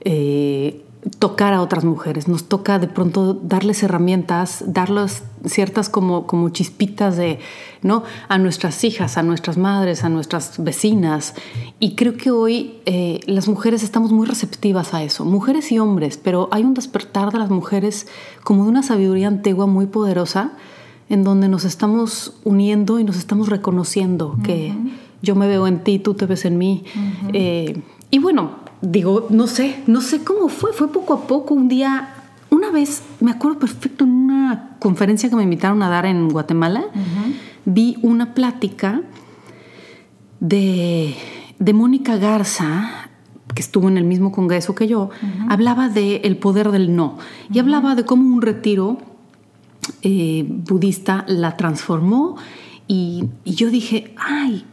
eh, 0.01 0.84
tocar 1.19 1.53
a 1.53 1.61
otras 1.61 1.85
mujeres, 1.85 2.27
nos 2.27 2.45
toca 2.45 2.79
de 2.79 2.87
pronto 2.87 3.33
darles 3.33 3.83
herramientas, 3.83 4.63
darles 4.67 5.23
ciertas 5.45 5.87
como, 5.87 6.25
como 6.25 6.49
chispitas 6.49 7.15
de, 7.15 7.39
¿no? 7.83 8.03
A 8.27 8.37
nuestras 8.39 8.83
hijas, 8.83 9.17
a 9.17 9.23
nuestras 9.23 9.57
madres, 9.57 10.03
a 10.03 10.09
nuestras 10.09 10.63
vecinas. 10.63 11.35
Y 11.79 11.95
creo 11.95 12.17
que 12.17 12.31
hoy 12.31 12.79
eh, 12.85 13.19
las 13.27 13.47
mujeres 13.47 13.83
estamos 13.83 14.11
muy 14.11 14.25
receptivas 14.25 14.93
a 14.95 15.03
eso, 15.03 15.25
mujeres 15.25 15.71
y 15.71 15.77
hombres, 15.77 16.17
pero 16.17 16.49
hay 16.51 16.63
un 16.63 16.73
despertar 16.73 17.31
de 17.31 17.39
las 17.39 17.51
mujeres 17.51 18.07
como 18.43 18.63
de 18.63 18.69
una 18.69 18.81
sabiduría 18.81 19.27
antigua 19.27 19.67
muy 19.67 19.85
poderosa 19.85 20.53
en 21.07 21.23
donde 21.23 21.47
nos 21.49 21.65
estamos 21.65 22.33
uniendo 22.43 22.99
y 22.99 23.03
nos 23.03 23.17
estamos 23.17 23.49
reconociendo 23.49 24.37
que 24.43 24.73
yo 25.21 25.35
me 25.35 25.47
veo 25.47 25.67
en 25.67 25.83
ti, 25.83 25.99
tú 25.99 26.15
te 26.15 26.25
ves 26.25 26.45
en 26.45 26.57
mí. 26.57 26.83
Eh, 27.31 27.79
y 28.09 28.17
bueno, 28.17 28.64
digo, 28.85 29.27
no 29.29 29.47
sé, 29.47 29.83
no 29.87 30.01
sé 30.01 30.23
cómo 30.23 30.47
fue, 30.47 30.73
fue 30.73 30.91
poco 30.91 31.13
a 31.13 31.27
poco, 31.27 31.53
un 31.53 31.67
día, 31.67 32.09
una 32.49 32.71
vez, 32.71 33.03
me 33.19 33.31
acuerdo 33.31 33.59
perfecto, 33.59 34.03
en 34.03 34.11
una 34.11 34.77
conferencia 34.79 35.29
que 35.29 35.35
me 35.35 35.43
invitaron 35.43 35.81
a 35.81 35.89
dar 35.89 36.05
en 36.05 36.29
Guatemala, 36.29 36.85
vi 37.65 37.97
una 38.01 38.33
plática 38.33 39.01
de, 40.39 41.15
de 41.57 41.73
Mónica 41.73 42.17
Garza, 42.17 43.09
que 43.53 43.61
estuvo 43.61 43.87
en 43.87 43.97
el 43.97 44.03
mismo 44.03 44.31
congreso 44.31 44.75
que 44.75 44.87
yo, 44.87 45.09
hablaba 45.49 45.89
de 45.89 46.17
el 46.17 46.37
poder 46.37 46.71
del 46.71 46.95
no 46.95 47.17
y 47.51 47.59
hablaba 47.59 47.95
de 47.95 48.03
cómo 48.03 48.35
un 48.35 48.41
retiro 48.41 48.97
eh, 50.01 50.45
budista 50.47 51.25
la 51.27 51.55
transformó 51.55 52.35
y, 52.87 53.25
y, 53.43 53.55
yo 53.55 53.69
dije, 53.69 54.13
ay, 54.17 54.65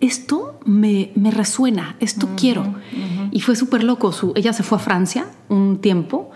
esto 0.00 0.58
me, 0.64 1.12
resuena, 1.16 1.96
esto 2.00 2.28
quiero. 2.36 2.74
Y 3.30 3.40
fue 3.40 3.56
súper 3.56 3.84
loco. 3.84 4.12
ella 4.34 4.52
se 4.52 4.62
fue 4.62 4.78
a 4.78 4.80
Francia 4.80 5.30
un 5.48 5.78
tiempo 5.78 6.30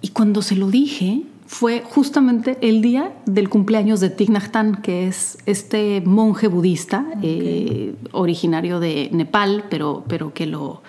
y 0.00 0.08
cuando 0.08 0.42
se 0.42 0.56
lo 0.56 0.70
dije 0.70 1.22
fue 1.46 1.82
justamente 1.82 2.58
el 2.60 2.82
día 2.82 3.14
del 3.24 3.48
cumpleaños 3.48 4.00
de 4.00 4.10
Thich 4.10 4.28
Nhat 4.28 4.54
Hanh, 4.54 4.82
que 4.82 5.08
es 5.08 5.38
este 5.46 6.02
monje 6.04 6.46
budista 6.46 7.06
eh, 7.22 7.94
originario 8.12 8.80
de 8.80 9.08
Nepal, 9.12 9.64
pero, 9.70 10.04
pero 10.06 10.34
que 10.34 10.46
lo 10.46 10.82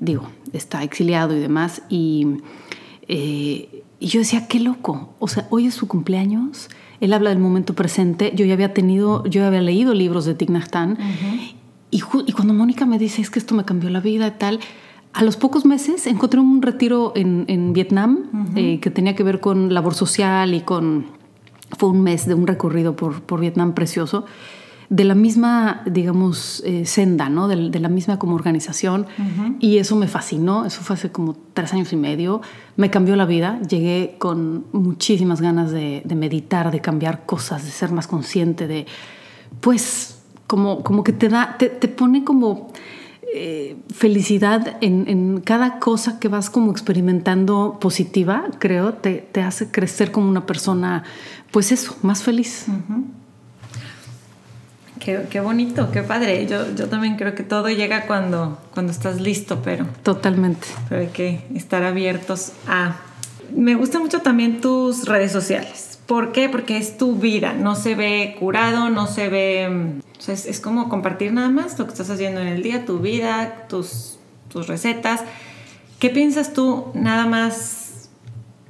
digo, 0.00 0.28
está 0.54 0.82
exiliado 0.82 1.36
y 1.36 1.40
demás, 1.40 1.82
y, 1.90 2.26
eh, 3.06 3.84
y 4.00 4.06
yo 4.06 4.20
decía, 4.20 4.48
qué 4.48 4.60
loco, 4.60 5.14
o 5.18 5.28
sea, 5.28 5.46
hoy 5.50 5.66
es 5.66 5.74
su 5.74 5.86
cumpleaños, 5.86 6.70
él 7.02 7.12
habla 7.12 7.30
del 7.30 7.40
momento 7.40 7.74
presente, 7.74 8.32
yo 8.34 8.44
ya 8.44 8.54
había 8.54 8.72
tenido, 8.72 9.24
yo 9.24 9.40
ya 9.40 9.48
había 9.48 9.60
leído 9.60 9.92
libros 9.92 10.24
de 10.24 10.34
Thich 10.34 10.50
y, 11.90 11.96
y, 11.96 12.32
cuando 12.32 12.54
Mónica 12.54 12.86
me 12.86 12.96
dice, 12.96 13.20
es 13.20 13.28
que 13.28 13.40
esto 13.40 13.56
me 13.56 13.64
cambió 13.64 13.90
la 13.90 13.98
vida 13.98 14.28
y 14.28 14.30
tal, 14.30 14.60
a 15.12 15.24
los 15.24 15.36
pocos 15.36 15.66
meses 15.66 16.06
encontré 16.06 16.38
un 16.38 16.62
retiro 16.62 17.12
en, 17.16 17.44
en 17.48 17.72
Vietnam 17.72 18.52
eh, 18.54 18.78
que 18.78 18.90
tenía 18.90 19.16
que 19.16 19.24
ver 19.24 19.40
con 19.40 19.74
labor 19.74 19.94
social 19.94 20.54
y 20.54 20.60
con... 20.60 21.06
Fue 21.76 21.88
un 21.88 22.02
mes 22.02 22.26
de 22.26 22.34
un 22.34 22.46
recorrido 22.46 22.94
por, 22.94 23.22
por 23.22 23.40
Vietnam 23.40 23.72
precioso 23.74 24.26
de 24.92 25.04
la 25.04 25.14
misma, 25.14 25.80
digamos, 25.86 26.62
eh, 26.66 26.84
senda, 26.84 27.30
¿no? 27.30 27.48
De, 27.48 27.70
de, 27.70 27.80
la 27.80 27.88
misma 27.88 28.18
como 28.18 28.34
organización. 28.34 29.06
Y 29.58 29.78
eso 29.78 29.96
me 29.96 30.06
fascinó. 30.06 30.66
Eso 30.66 30.82
fue 30.82 30.94
hace 30.96 31.10
como 31.10 31.34
tres 31.54 31.72
años 31.72 31.94
y 31.94 31.96
medio. 31.96 32.42
Me 32.76 32.90
cambió 32.90 33.16
la 33.16 33.24
vida. 33.24 33.58
Llegué 33.62 34.16
con 34.18 34.66
muchísimas 34.72 35.40
ganas 35.40 35.70
de, 35.70 36.02
de 36.04 36.14
meditar, 36.14 36.70
de 36.70 36.80
cambiar 36.82 37.24
cosas, 37.24 37.64
de 37.64 37.70
ser 37.70 37.90
más 37.90 38.06
consciente, 38.06 38.66
de, 38.66 38.84
pues, 39.62 40.18
como, 40.46 40.82
como 40.82 41.04
que 41.04 41.14
te 41.14 41.30
da, 41.30 41.56
te, 41.58 41.70
te 41.70 41.88
pone 41.88 42.22
como 42.22 42.70
eh, 43.34 43.78
felicidad 43.94 44.76
en, 44.82 45.08
en, 45.08 45.40
cada 45.40 45.78
cosa 45.78 46.20
que 46.20 46.28
vas 46.28 46.50
como 46.50 46.70
experimentando 46.70 47.78
positiva, 47.80 48.44
creo, 48.58 48.92
te, 48.92 49.26
te, 49.32 49.40
hace 49.40 49.70
crecer 49.70 50.12
como 50.12 50.28
una 50.28 50.44
persona, 50.44 51.04
pues 51.50 51.72
eso, 51.72 51.96
más 52.02 52.22
feliz. 52.22 52.66
Qué, 55.02 55.26
qué, 55.28 55.40
bonito, 55.40 55.90
qué 55.90 56.02
padre. 56.02 56.46
Yo, 56.46 56.74
yo 56.74 56.88
también 56.88 57.16
creo 57.16 57.34
que 57.34 57.42
todo 57.42 57.68
llega 57.68 58.06
cuando, 58.06 58.58
cuando 58.72 58.92
estás 58.92 59.20
listo, 59.20 59.60
pero... 59.62 59.86
Totalmente. 60.02 60.68
Pero 60.88 61.00
hay 61.02 61.08
que 61.08 61.44
estar 61.54 61.82
abiertos 61.82 62.52
a... 62.68 62.96
Me 63.54 63.74
gustan 63.74 64.02
mucho 64.02 64.20
también 64.20 64.60
tus 64.60 65.06
redes 65.06 65.32
sociales. 65.32 65.98
¿Por 66.06 66.32
qué? 66.32 66.48
Porque 66.48 66.78
es 66.78 66.96
tu 66.96 67.16
vida, 67.16 67.52
no 67.52 67.74
se 67.74 67.94
ve 67.94 68.36
curado, 68.38 68.90
no 68.90 69.06
se 69.06 69.28
ve... 69.28 70.00
O 70.18 70.22
sea, 70.22 70.34
es, 70.34 70.46
es, 70.46 70.60
como 70.60 70.88
compartir 70.88 71.32
nada 71.32 71.48
más 71.48 71.78
lo 71.78 71.86
que 71.86 71.92
estás 71.92 72.08
haciendo 72.08 72.40
en 72.40 72.46
el 72.46 72.62
día, 72.62 72.84
tu 72.84 73.00
vida, 73.00 73.66
tus, 73.68 74.18
tus 74.48 74.68
recetas. 74.68 75.22
¿Qué 75.98 76.10
piensas 76.10 76.52
tú 76.52 76.86
nada 76.94 77.26
más 77.26 78.08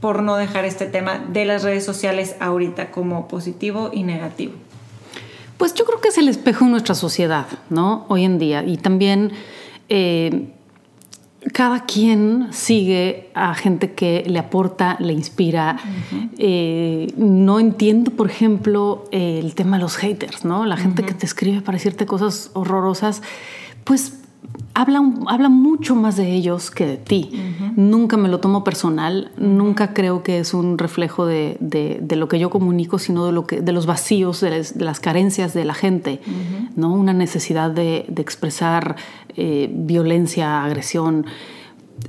por 0.01 0.23
no 0.23 0.37
dejar 0.37 0.65
este 0.65 0.87
tema 0.87 1.19
de 1.19 1.45
las 1.45 1.63
redes 1.63 1.85
sociales 1.85 2.37
ahorita 2.41 2.91
como 2.91 3.29
positivo 3.29 3.91
y 3.93 4.03
negativo? 4.03 4.55
Pues 5.57 5.75
yo 5.75 5.85
creo 5.85 6.01
que 6.01 6.09
es 6.09 6.19
el 6.19 6.29
espejo 6.29 6.65
de 6.65 6.71
nuestra 6.73 6.95
sociedad, 6.95 7.47
¿no? 7.71 8.05
Hoy 8.09 8.25
en 8.25 8.39
día. 8.39 8.65
Y 8.65 8.77
también... 8.77 9.33
Eh, 9.89 10.49
cada 11.53 11.87
quien 11.87 12.49
sigue 12.53 13.31
a 13.35 13.55
gente 13.55 13.95
que 13.95 14.23
le 14.27 14.39
aporta, 14.39 14.97
le 15.01 15.13
inspira. 15.13 15.77
Uh 15.83 16.15
-huh. 16.15 16.29
eh, 16.39 17.13
no 17.17 17.59
entiendo, 17.59 18.13
por 18.13 18.31
ejemplo, 18.31 19.05
el 19.11 19.55
tema 19.55 19.77
de 19.77 19.83
los 19.83 19.97
haters, 19.97 20.45
¿no? 20.45 20.65
La 20.67 20.77
gente 20.77 21.03
uh 21.03 21.05
-huh. 21.05 21.09
que 21.09 21.15
te 21.15 21.27
escribe 21.27 21.61
para 21.61 21.77
decirte 21.77 22.07
cosas 22.07 22.51
horrorosas, 22.55 23.23
pues 23.83 24.22
habla, 24.75 25.03
habla 25.27 25.49
mucho 25.49 25.95
más 25.95 26.17
de 26.17 26.33
ellos 26.33 26.71
que 26.71 26.87
de 26.87 26.97
ti. 26.97 27.31
Uh 27.33 27.37
-huh. 27.37 27.73
Nunca 27.77 28.17
me 28.17 28.29
lo 28.29 28.41
tomo 28.41 28.65
personal, 28.65 29.31
nunca 29.37 29.93
creo 29.93 30.23
que 30.23 30.39
es 30.39 30.55
un 30.55 30.79
reflejo 30.79 31.27
de, 31.27 31.57
de, 31.61 31.99
de, 32.01 32.17
lo 32.17 32.29
que 32.29 32.39
yo 32.39 32.51
comunico, 32.51 32.99
sino 32.99 33.27
de, 33.27 33.33
lo 33.33 33.47
que, 33.47 33.61
de 33.61 33.73
los 33.73 33.87
vacíos, 33.87 34.41
de 34.41 34.51
las, 34.51 34.79
de 34.79 34.85
las 34.85 35.01
carencias 35.01 35.55
de 35.55 35.65
la 35.65 35.75
gente, 35.75 36.21
¿no? 36.77 36.93
Una 36.93 37.13
necesidad 37.13 37.71
de, 37.71 38.07
expresar 38.23 38.97
eh, 39.37 39.69
violencia, 39.75 40.65
agresión. 40.65 41.27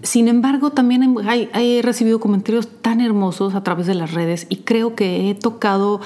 Sin 0.01 0.27
embargo, 0.27 0.71
también 0.71 1.15
hay, 1.27 1.49
he 1.53 1.81
recibido 1.81 2.19
comentarios 2.19 2.67
tan 2.81 3.01
hermosos 3.01 3.55
a 3.55 3.63
través 3.63 3.87
de 3.87 3.95
las 3.95 4.13
redes 4.13 4.45
y 4.49 4.57
creo 4.57 4.95
que 4.95 5.29
he 5.29 5.35
tocado 5.35 6.01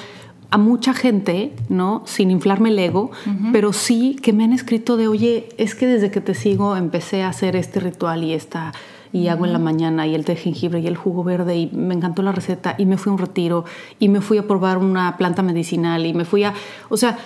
a 0.49 0.57
mucha 0.57 0.93
gente, 0.93 1.53
¿no? 1.69 2.03
Sin 2.05 2.31
inflarme 2.31 2.69
el 2.69 2.79
ego, 2.79 3.11
uh 3.25 3.29
-huh. 3.29 3.51
pero 3.51 3.73
sí 3.73 4.15
que 4.21 4.31
me 4.33 4.43
han 4.43 4.53
escrito 4.53 4.95
de, 4.95 5.07
oye, 5.07 5.49
es 5.57 5.75
que 5.75 5.85
desde 5.87 6.09
que 6.09 6.21
te 6.21 6.33
sigo 6.33 6.75
empecé 6.77 7.23
a 7.23 7.29
hacer 7.29 7.55
este 7.55 7.79
ritual 7.79 8.23
y 8.23 8.33
esta 8.33 8.71
y 9.13 9.29
hago 9.29 9.45
en 9.45 9.53
la 9.53 9.59
mañana 9.59 10.05
y 10.05 10.15
el 10.15 10.25
té 10.25 10.33
de 10.33 10.37
jengibre 10.39 10.79
y 10.79 10.87
el 10.87 10.97
jugo 10.97 11.23
verde 11.23 11.57
y 11.57 11.69
me 11.73 11.93
encantó 11.93 12.21
la 12.21 12.33
receta 12.33 12.75
y 12.77 12.85
me 12.85 12.97
fui 12.97 13.09
a 13.09 13.13
un 13.13 13.19
retiro 13.19 13.63
y 13.99 14.09
me 14.09 14.21
fui 14.21 14.37
a 14.37 14.47
probar 14.47 14.77
una 14.77 15.15
planta 15.17 15.41
medicinal 15.43 16.05
y 16.05 16.13
me 16.13 16.25
fui 16.25 16.43
a, 16.43 16.53
o 16.89 16.97
sea, 16.97 17.17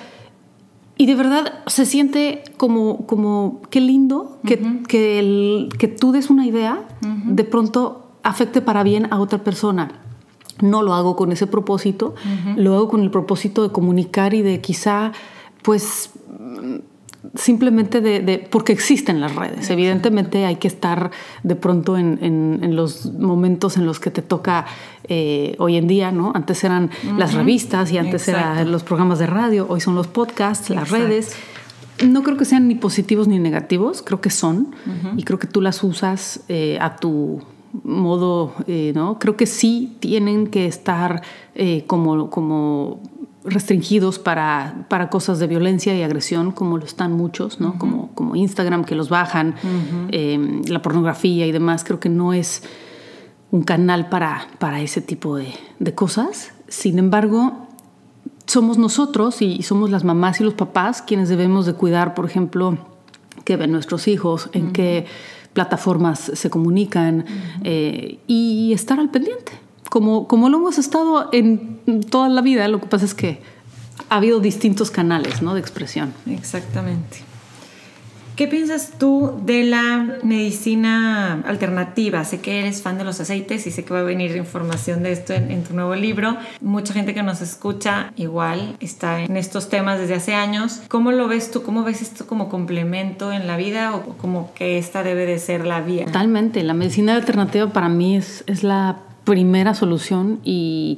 y 0.95 1.07
de 1.07 1.15
verdad 1.15 1.53
se 1.65 1.85
siente 1.85 2.43
como, 2.57 3.07
como 3.07 3.61
qué 3.71 3.81
lindo 3.81 4.37
que, 4.45 4.55
uh 4.55 4.57
-huh. 4.57 4.85
que, 4.85 5.19
el, 5.19 5.69
que 5.79 5.87
tú 5.87 6.11
des 6.11 6.29
una 6.29 6.45
idea, 6.45 6.85
uh 7.03 7.05
-huh. 7.07 7.35
de 7.35 7.43
pronto 7.43 8.11
afecte 8.23 8.61
para 8.61 8.83
bien 8.83 9.07
a 9.11 9.19
otra 9.19 9.39
persona 9.39 9.89
no 10.59 10.81
lo 10.83 10.93
hago 10.93 11.15
con 11.15 11.31
ese 11.31 11.47
propósito, 11.47 12.13
uh 12.25 12.49
-huh. 12.49 12.55
lo 12.57 12.75
hago 12.75 12.87
con 12.89 13.01
el 13.01 13.11
propósito 13.11 13.63
de 13.63 13.69
comunicar 13.69 14.33
y 14.33 14.41
de 14.41 14.59
quizá, 14.61 15.11
pues, 15.61 16.11
simplemente 17.35 18.01
de, 18.01 18.19
de 18.19 18.39
porque 18.39 18.73
existen 18.73 19.21
las 19.21 19.35
redes. 19.35 19.69
Evidentemente 19.69 20.45
hay 20.45 20.55
que 20.55 20.67
estar 20.67 21.11
de 21.43 21.55
pronto 21.55 21.97
en, 21.97 22.19
en, 22.21 22.59
en, 22.63 22.75
los 22.75 23.13
momentos 23.13 23.77
en 23.77 23.85
los 23.85 23.99
que 23.99 24.11
te 24.11 24.21
toca 24.21 24.65
eh, 25.07 25.55
hoy 25.59 25.77
en 25.77 25.87
día, 25.87 26.11
¿no? 26.11 26.31
Antes 26.35 26.63
eran 26.63 26.85
uh 26.85 26.87
-huh. 26.87 27.17
las 27.17 27.33
revistas 27.33 27.91
y 27.91 27.97
antes 27.97 28.27
eran 28.27 28.71
los 28.71 28.83
programas 28.83 29.19
de 29.19 29.27
radio, 29.27 29.65
hoy 29.69 29.81
son 29.81 29.95
los 29.95 30.07
podcasts, 30.07 30.69
las 30.69 30.83
Exacto. 30.85 31.05
redes. 31.07 31.35
No 32.03 32.23
creo 32.23 32.35
que 32.37 32.45
sean 32.45 32.67
ni 32.67 32.75
positivos 32.75 33.27
ni 33.27 33.37
negativos, 33.37 34.01
creo 34.01 34.19
que 34.19 34.31
son 34.31 34.57
uh 34.57 34.89
-huh. 34.89 35.13
y 35.19 35.23
creo 35.23 35.37
que 35.37 35.47
tú 35.47 35.61
las 35.61 35.83
usas 35.83 36.41
eh, 36.49 36.77
a 36.81 36.95
tu 36.95 37.41
modo, 37.83 38.53
eh, 38.67 38.91
¿no? 38.95 39.19
Creo 39.19 39.37
que 39.37 39.45
sí 39.45 39.95
tienen 39.99 40.47
que 40.47 40.65
estar 40.65 41.21
eh, 41.55 41.83
como, 41.87 42.29
como 42.29 43.01
restringidos 43.43 44.19
para, 44.19 44.85
para 44.89 45.09
cosas 45.09 45.39
de 45.39 45.47
violencia 45.47 45.95
y 45.95 46.03
agresión, 46.03 46.51
como 46.51 46.77
lo 46.77 46.85
están 46.85 47.13
muchos, 47.13 47.59
¿no? 47.59 47.69
Uh 47.69 47.73
-huh. 47.73 47.77
como, 47.77 48.09
como 48.13 48.35
Instagram, 48.35 48.83
que 48.83 48.95
los 48.95 49.09
bajan, 49.09 49.55
uh 49.63 49.67
-huh. 49.67 50.09
eh, 50.11 50.61
la 50.67 50.81
pornografía 50.81 51.45
y 51.47 51.51
demás. 51.51 51.83
Creo 51.83 51.99
que 51.99 52.09
no 52.09 52.33
es 52.33 52.63
un 53.51 53.63
canal 53.63 54.09
para, 54.09 54.47
para 54.59 54.81
ese 54.81 55.01
tipo 55.01 55.35
de, 55.37 55.53
de 55.79 55.93
cosas. 55.95 56.53
Sin 56.67 56.99
embargo, 56.99 57.67
somos 58.45 58.77
nosotros 58.77 59.41
y 59.41 59.63
somos 59.63 59.89
las 59.89 60.03
mamás 60.03 60.39
y 60.39 60.43
los 60.43 60.53
papás 60.53 61.01
quienes 61.01 61.29
debemos 61.29 61.65
de 61.65 61.73
cuidar, 61.73 62.13
por 62.13 62.25
ejemplo, 62.25 62.77
que 63.43 63.57
ven 63.57 63.71
nuestros 63.71 64.07
hijos, 64.07 64.49
en 64.53 64.65
uh 64.65 64.67
-huh. 64.67 64.71
qué 64.73 65.05
plataformas 65.53 66.31
se 66.33 66.49
comunican 66.49 67.25
eh, 67.63 68.19
y 68.27 68.71
estar 68.73 68.99
al 68.99 69.09
pendiente. 69.09 69.53
Como, 69.89 70.27
como 70.27 70.49
lo 70.49 70.57
hemos 70.57 70.77
estado 70.77 71.29
en 71.33 71.79
toda 72.09 72.29
la 72.29 72.41
vida, 72.41 72.67
lo 72.67 72.79
que 72.79 72.87
pasa 72.87 73.05
es 73.05 73.13
que 73.13 73.41
ha 74.09 74.15
habido 74.17 74.39
distintos 74.39 74.89
canales 74.91 75.41
¿no? 75.41 75.53
de 75.53 75.59
expresión. 75.59 76.13
Exactamente. 76.27 77.30
¿Qué 78.41 78.47
piensas 78.47 78.93
tú 78.97 79.39
de 79.45 79.63
la 79.63 80.17
medicina 80.23 81.43
alternativa? 81.45 82.25
Sé 82.25 82.41
que 82.41 82.57
eres 82.57 82.81
fan 82.81 82.97
de 82.97 83.03
los 83.03 83.19
aceites 83.19 83.67
y 83.67 83.69
sé 83.69 83.85
que 83.85 83.93
va 83.93 83.99
a 83.99 84.03
venir 84.03 84.35
información 84.35 85.03
de 85.03 85.11
esto 85.11 85.33
en, 85.33 85.51
en, 85.51 85.63
tu 85.63 85.75
nuevo 85.75 85.93
libro. 85.93 86.37
Mucha 86.59 86.91
gente 86.91 87.13
que 87.13 87.21
nos 87.21 87.41
escucha 87.41 88.11
igual 88.15 88.77
está 88.79 89.21
en 89.21 89.37
estos 89.37 89.69
temas 89.69 89.99
desde 89.99 90.15
hace 90.15 90.33
años. 90.33 90.81
¿Cómo 90.87 91.11
lo 91.11 91.27
ves 91.27 91.51
tú? 91.51 91.61
¿Cómo 91.61 91.83
ves 91.83 92.01
esto 92.01 92.25
como 92.25 92.49
complemento 92.49 93.31
en 93.31 93.45
la 93.45 93.57
vida 93.57 93.93
o 93.95 94.17
como 94.17 94.51
que 94.55 94.79
esta 94.79 95.03
debe 95.03 95.27
de 95.27 95.37
ser 95.37 95.67
la 95.67 95.81
vía? 95.81 96.05
Totalmente. 96.05 96.63
La 96.63 96.73
medicina 96.73 97.13
alternativa 97.13 97.71
para 97.71 97.89
mí 97.89 98.15
es, 98.15 98.43
es 98.47 98.63
la 98.63 98.97
primera 99.23 99.75
solución 99.75 100.39
y 100.43 100.97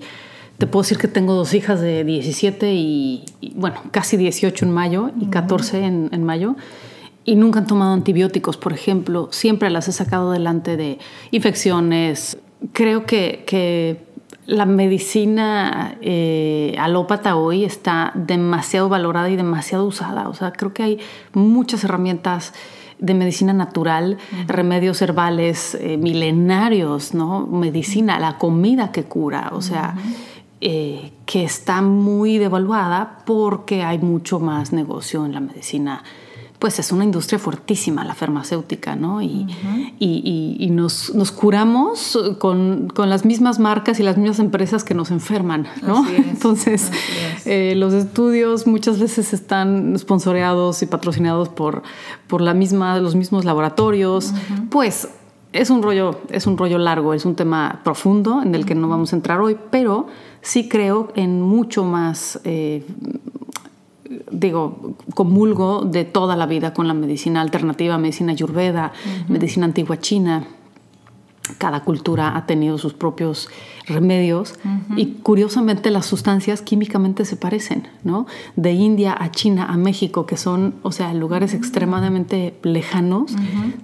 te 0.60 0.66
puedo 0.66 0.84
decir 0.84 0.98
que 0.98 1.10
tengo 1.10 1.34
dos 1.34 1.54
hijas 1.54 1.82
de 1.82 2.06
17 2.06 2.74
y, 2.74 3.26
y 3.42 3.52
bueno, 3.56 3.82
casi 3.92 4.16
18 4.16 4.64
en 4.64 4.72
mayo 4.72 5.12
y 5.20 5.26
14 5.26 5.78
uh 5.78 5.82
-huh. 5.82 5.86
en, 5.86 6.10
en 6.14 6.24
mayo 6.24 6.56
y 7.26 7.36
nunca 7.36 7.60
han 7.60 7.68
tomado 7.68 7.94
antibióticos, 7.94 8.58
por 8.58 8.74
ejemplo. 8.74 9.30
Siempre 9.32 9.70
las 9.70 9.88
he 9.88 9.92
sacado 9.92 10.32
delante 10.32 10.78
de 10.78 11.00
infecciones. 11.32 12.38
Creo 12.74 13.06
que, 13.06 13.44
que 13.48 14.06
la 14.46 14.66
medicina 14.66 15.98
eh, 16.02 16.76
alópata 16.80 17.36
hoy 17.36 17.64
está 17.64 18.12
demasiado 18.16 18.90
valorada 18.90 19.30
y 19.30 19.36
demasiado 19.36 19.86
usada. 19.86 20.28
O 20.28 20.34
sea, 20.34 20.52
creo 20.52 20.74
que 20.74 20.84
hay 20.84 21.00
muchas 21.34 21.84
herramientas 21.84 22.54
de 23.00 23.14
medicina 23.14 23.54
natural, 23.54 24.18
uh 24.32 24.36
-huh. 24.36 24.48
remedios 24.48 25.02
herbales 25.02 25.76
eh, 25.76 25.98
milenarios, 25.98 27.14
¿no? 27.14 27.48
Medicina, 27.48 28.20
la 28.20 28.38
comida 28.38 28.92
que 28.92 29.04
cura. 29.04 29.52
O 29.54 29.62
sea... 29.62 29.96
Uh 29.96 30.00
-huh. 30.00 30.14
Eh, 30.66 31.12
que 31.26 31.44
está 31.44 31.82
muy 31.82 32.38
devaluada 32.38 33.18
porque 33.26 33.84
hay 33.84 33.98
mucho 33.98 34.40
más 34.40 34.72
negocio 34.72 35.26
en 35.26 35.34
la 35.34 35.42
medicina 35.42 36.06
pues 36.64 36.80
es 36.80 36.94
una 36.94 37.04
industria 37.04 37.40
fuertísima 37.40 38.06
la 38.06 38.16
farmacéutica, 38.16 38.96
¿no? 38.96 39.22
Y, 39.22 39.48
y, 40.00 40.70
nos, 40.72 41.14
nos, 41.14 41.34
curamos 41.34 42.18
con, 42.40 42.88
con, 42.88 43.10
las 43.10 43.26
mismas 43.26 43.60
marcas 43.60 44.00
y 44.00 44.04
las 44.04 44.18
mismas 44.18 44.40
empresas 44.40 44.86
que 44.86 44.94
nos 44.94 45.12
enferman, 45.12 45.68
¿no? 45.86 46.08
Entonces, 46.08 46.90
eh, 47.44 47.74
los 47.76 47.92
estudios 47.92 48.66
muchas 48.66 48.98
veces 48.98 49.34
están 49.34 50.00
sponsoreados 50.00 50.82
y 50.84 50.86
patrocinados 50.86 51.50
por, 51.50 51.84
por 52.28 52.40
la 52.40 52.54
misma, 52.54 52.98
los 53.02 53.16
mismos 53.16 53.44
laboratorios, 53.44 54.34
pues 54.70 55.10
es 55.52 55.70
un 55.70 55.84
rollo, 55.84 56.22
es 56.30 56.48
un 56.48 56.58
rollo 56.58 56.78
largo, 56.78 57.14
es 57.14 57.26
un 57.26 57.36
tema 57.36 57.82
profundo 57.84 58.42
en 58.42 58.56
el 58.56 58.66
que 58.66 58.74
no 58.74 58.88
vamos 58.88 59.12
a 59.12 59.18
entrar 59.18 59.42
hoy, 59.42 59.58
pero 59.70 60.08
sí 60.42 60.68
creo 60.68 61.12
en 61.16 61.42
mucho 61.42 61.84
más, 61.84 62.40
eh, 62.44 62.86
digo, 64.32 64.96
comulgo 65.14 65.82
de 65.82 66.06
toda 66.06 66.36
la 66.36 66.46
vida 66.46 66.74
con 66.74 66.88
la 66.88 66.94
medicina 66.94 67.42
alternativa, 67.42 67.98
medicina 67.98 68.34
ayurveda, 68.34 68.92
medicina 69.28 69.66
antigua 69.66 70.00
china. 70.00 70.46
Cada 71.58 71.84
cultura 71.84 72.38
ha 72.38 72.46
tenido 72.46 72.78
sus 72.78 72.94
propios 72.94 73.50
remedios 73.86 74.56
y 74.96 75.08
curiosamente 75.24 75.92
las 75.92 76.06
sustancias 76.06 76.62
químicamente 76.62 77.26
se 77.26 77.36
parecen, 77.36 77.90
¿no? 78.06 78.28
De 78.56 78.72
India 78.72 79.14
a 79.20 79.30
China 79.30 79.66
a 79.66 79.76
México, 79.76 80.26
que 80.26 80.38
son, 80.38 80.76
o 80.84 80.94
sea, 80.94 81.14
lugares 81.14 81.54
extremadamente 81.54 82.58
lejanos, 82.64 83.36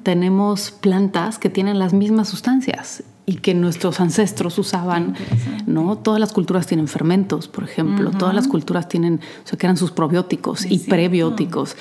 tenemos 0.03 0.71
plantas 0.71 1.37
que 1.37 1.49
tienen 1.49 1.79
las 1.79 1.93
mismas 1.93 2.29
sustancias 2.29 3.03
y 3.29 3.35
que 3.35 3.53
nuestros 3.53 3.99
ancestros 3.99 4.57
usaban, 4.57 5.13
¿no? 5.67 5.99
Todas 5.99 6.19
las 6.19 6.33
culturas 6.33 6.65
tienen 6.65 6.87
fermentos, 6.87 7.47
por 7.47 7.63
ejemplo, 7.63 8.09
todas 8.09 8.33
las 8.33 8.47
culturas 8.47 8.89
tienen, 8.89 9.19
o 9.45 9.47
sea, 9.47 9.55
que 9.55 9.67
eran 9.67 9.77
sus 9.77 9.91
probióticos 9.91 10.65
y 10.65 10.79
prebióticos, 10.79 11.75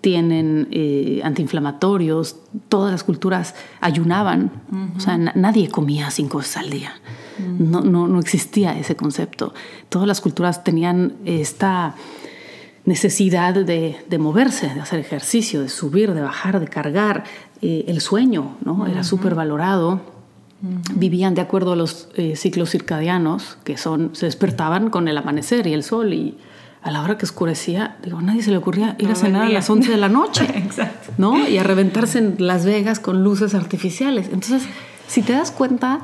tienen 0.00 0.66
eh, 0.70 1.20
antiinflamatorios, 1.22 2.36
todas 2.70 2.90
las 2.90 3.04
culturas 3.04 3.54
ayunaban, 3.82 4.50
o 4.96 5.00
sea, 5.00 5.18
nadie 5.18 5.68
comía 5.68 6.10
cinco 6.10 6.38
veces 6.38 6.56
al 6.56 6.70
día, 6.70 6.94
no, 7.58 7.82
no, 7.82 8.08
no 8.08 8.18
existía 8.18 8.78
ese 8.78 8.96
concepto. 8.96 9.52
Todas 9.90 10.08
las 10.08 10.22
culturas 10.22 10.64
tenían 10.64 11.16
esta 11.26 11.96
necesidad 12.86 13.52
de, 13.52 13.96
de, 14.08 14.18
moverse, 14.18 14.72
de 14.72 14.80
hacer 14.80 15.00
ejercicio, 15.00 15.60
de 15.60 15.68
subir, 15.68 16.14
de 16.14 16.22
bajar, 16.22 16.60
de 16.60 16.68
cargar. 16.68 17.24
Eh, 17.60 17.84
el 17.88 18.00
sueño 18.00 18.56
¿no? 18.64 18.86
era 18.86 19.04
súper 19.04 19.34
valorado 19.34 20.13
vivían 20.60 21.34
de 21.34 21.42
acuerdo 21.42 21.72
a 21.72 21.76
los 21.76 22.08
eh, 22.16 22.36
ciclos 22.36 22.70
circadianos, 22.70 23.58
que 23.64 23.76
son, 23.76 24.10
se 24.14 24.26
despertaban 24.26 24.90
con 24.90 25.08
el 25.08 25.18
amanecer 25.18 25.66
y 25.66 25.74
el 25.74 25.82
sol 25.82 26.14
y 26.14 26.38
a 26.82 26.90
la 26.90 27.02
hora 27.02 27.16
que 27.16 27.24
oscurecía, 27.24 27.96
digo, 28.02 28.18
a 28.18 28.22
nadie 28.22 28.42
se 28.42 28.50
le 28.50 28.58
ocurría 28.58 28.94
ir 28.98 29.10
a 29.10 29.14
cenar 29.14 29.46
a 29.46 29.48
las 29.48 29.70
11 29.70 29.90
de 29.90 29.96
la 29.96 30.10
noche, 30.10 30.46
¿no? 31.18 31.48
Y 31.48 31.56
a 31.56 31.62
reventarse 31.62 32.18
en 32.18 32.36
Las 32.38 32.66
Vegas 32.66 33.00
con 33.00 33.24
luces 33.24 33.54
artificiales. 33.54 34.26
Entonces, 34.26 34.68
si 35.06 35.22
te 35.22 35.32
das 35.32 35.50
cuenta, 35.50 36.00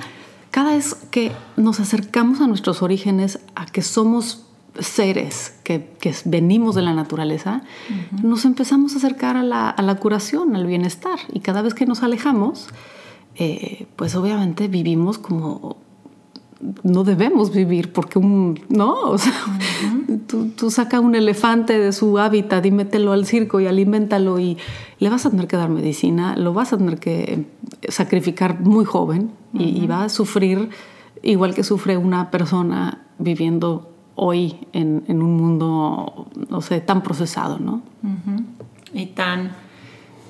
cada 0.50 0.72
vez 0.72 0.94
que 1.10 1.32
nos 1.56 1.80
acercamos 1.80 2.40
a 2.40 2.46
nuestros 2.46 2.82
orígenes, 2.82 3.40
a 3.54 3.66
que 3.66 3.82
somos 3.82 4.46
seres 4.78 5.54
que, 5.64 5.90
que 6.00 6.14
venimos 6.24 6.74
de 6.74 6.82
la 6.82 6.94
naturaleza, 6.94 7.62
nos 8.22 8.46
empezamos 8.46 8.94
a 8.94 8.98
acercar 8.98 9.36
a 9.36 9.42
la, 9.42 9.68
a 9.68 9.82
la 9.82 9.96
curación, 9.96 10.56
al 10.56 10.66
bienestar. 10.66 11.18
Y 11.32 11.40
cada 11.40 11.60
vez 11.60 11.74
que 11.74 11.84
nos 11.84 12.02
alejamos, 12.02 12.68
eh, 13.36 13.86
pues 13.96 14.14
obviamente 14.14 14.68
vivimos 14.68 15.18
como 15.18 15.76
no 16.82 17.04
debemos 17.04 17.52
vivir 17.52 17.92
porque 17.92 18.18
un, 18.18 18.60
no, 18.68 19.00
o 19.00 19.18
sea, 19.18 19.32
tú, 20.26 20.50
tú 20.50 20.70
sacas 20.70 21.00
un 21.00 21.14
elefante 21.14 21.78
de 21.78 21.92
su 21.92 22.18
hábitat 22.18 22.64
y 22.66 22.70
mételo 22.70 23.12
al 23.12 23.24
circo 23.24 23.60
y 23.60 23.66
aliméntalo 23.66 24.38
y 24.38 24.58
le 24.98 25.08
vas 25.08 25.24
a 25.24 25.30
tener 25.30 25.46
que 25.46 25.56
dar 25.56 25.70
medicina, 25.70 26.36
lo 26.36 26.52
vas 26.52 26.72
a 26.72 26.78
tener 26.78 26.98
que 26.98 27.46
sacrificar 27.88 28.60
muy 28.60 28.84
joven 28.84 29.30
y, 29.54 29.86
va 29.86 30.04
a 30.04 30.08
sufrir 30.08 30.70
igual 31.22 31.54
que 31.54 31.64
sufre 31.64 31.96
una 31.96 32.30
persona 32.30 33.06
viviendo 33.18 33.90
hoy 34.14 34.56
en, 34.72 35.04
en 35.08 35.22
un 35.22 35.36
mundo, 35.36 36.28
no 36.48 36.60
sé, 36.60 36.80
tan 36.80 37.02
procesado, 37.02 37.58
¿no? 37.58 37.82
Y 38.92 39.06
tan 39.06 39.52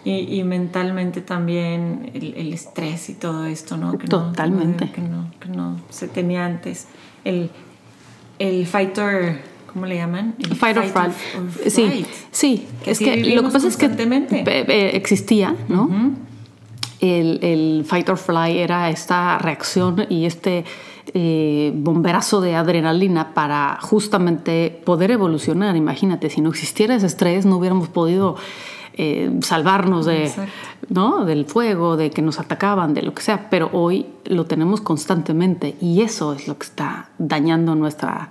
y, 0.04 0.42
mentalmente 0.44 1.20
también 1.20 2.10
el, 2.14 2.52
estrés 2.52 3.10
y 3.10 3.14
todo 3.14 3.44
esto, 3.44 3.76
¿no? 3.76 3.98
Que 3.98 4.06
Totalmente. 4.06 4.86
No, 4.86 4.92
que, 4.92 5.00
no, 5.00 5.30
que 5.40 5.48
no 5.48 5.80
se 5.90 6.08
tenía 6.08 6.46
antes. 6.46 6.88
El, 7.24 7.50
el 8.38 8.66
fighter, 8.66 9.42
¿cómo 9.72 9.86
le 9.86 9.96
llaman? 9.96 10.34
El 10.38 10.56
fight, 10.56 10.76
or 10.76 10.84
flight. 10.84 11.12
Sí, 11.66 12.06
sí. 12.30 12.66
es 12.86 12.98
que 12.98 13.34
lo 13.34 13.42
que 13.42 13.50
pasa 13.50 13.68
es 13.68 13.76
que 13.76 13.86
existía, 14.94 15.54
¿no? 15.68 15.90
el, 17.00 17.38
el, 17.42 17.84
fight 17.86 18.08
or 18.08 18.18
fly 18.18 18.58
era 18.58 18.90
esta 18.90 19.38
reacción 19.38 20.06
y 20.08 20.26
este 20.26 20.64
eh, 21.14 21.72
bomberazo 21.74 22.40
de 22.40 22.54
adrenalina 22.54 23.34
para 23.34 23.78
justamente 23.80 24.80
poder 24.84 25.10
evolucionar. 25.10 25.76
Imagínate, 25.76 26.30
si 26.30 26.40
no 26.40 26.50
existiera 26.50 26.94
ese 26.94 27.06
estrés, 27.06 27.46
no 27.46 27.56
hubiéramos 27.56 27.88
podido 27.88 28.36
eh, 29.02 29.30
salvarnos 29.40 30.04
de, 30.04 30.30
¿no? 30.90 31.24
del 31.24 31.46
fuego, 31.46 31.96
de 31.96 32.10
que 32.10 32.20
nos 32.20 32.38
atacaban, 32.38 32.92
de 32.92 33.00
lo 33.00 33.14
que 33.14 33.22
sea, 33.22 33.48
pero 33.48 33.70
hoy 33.72 34.04
lo 34.26 34.44
tenemos 34.44 34.82
constantemente 34.82 35.74
y 35.80 36.02
eso 36.02 36.34
es 36.34 36.46
lo 36.46 36.58
que 36.58 36.66
está 36.66 37.08
dañando 37.16 37.74
nuestra, 37.74 38.28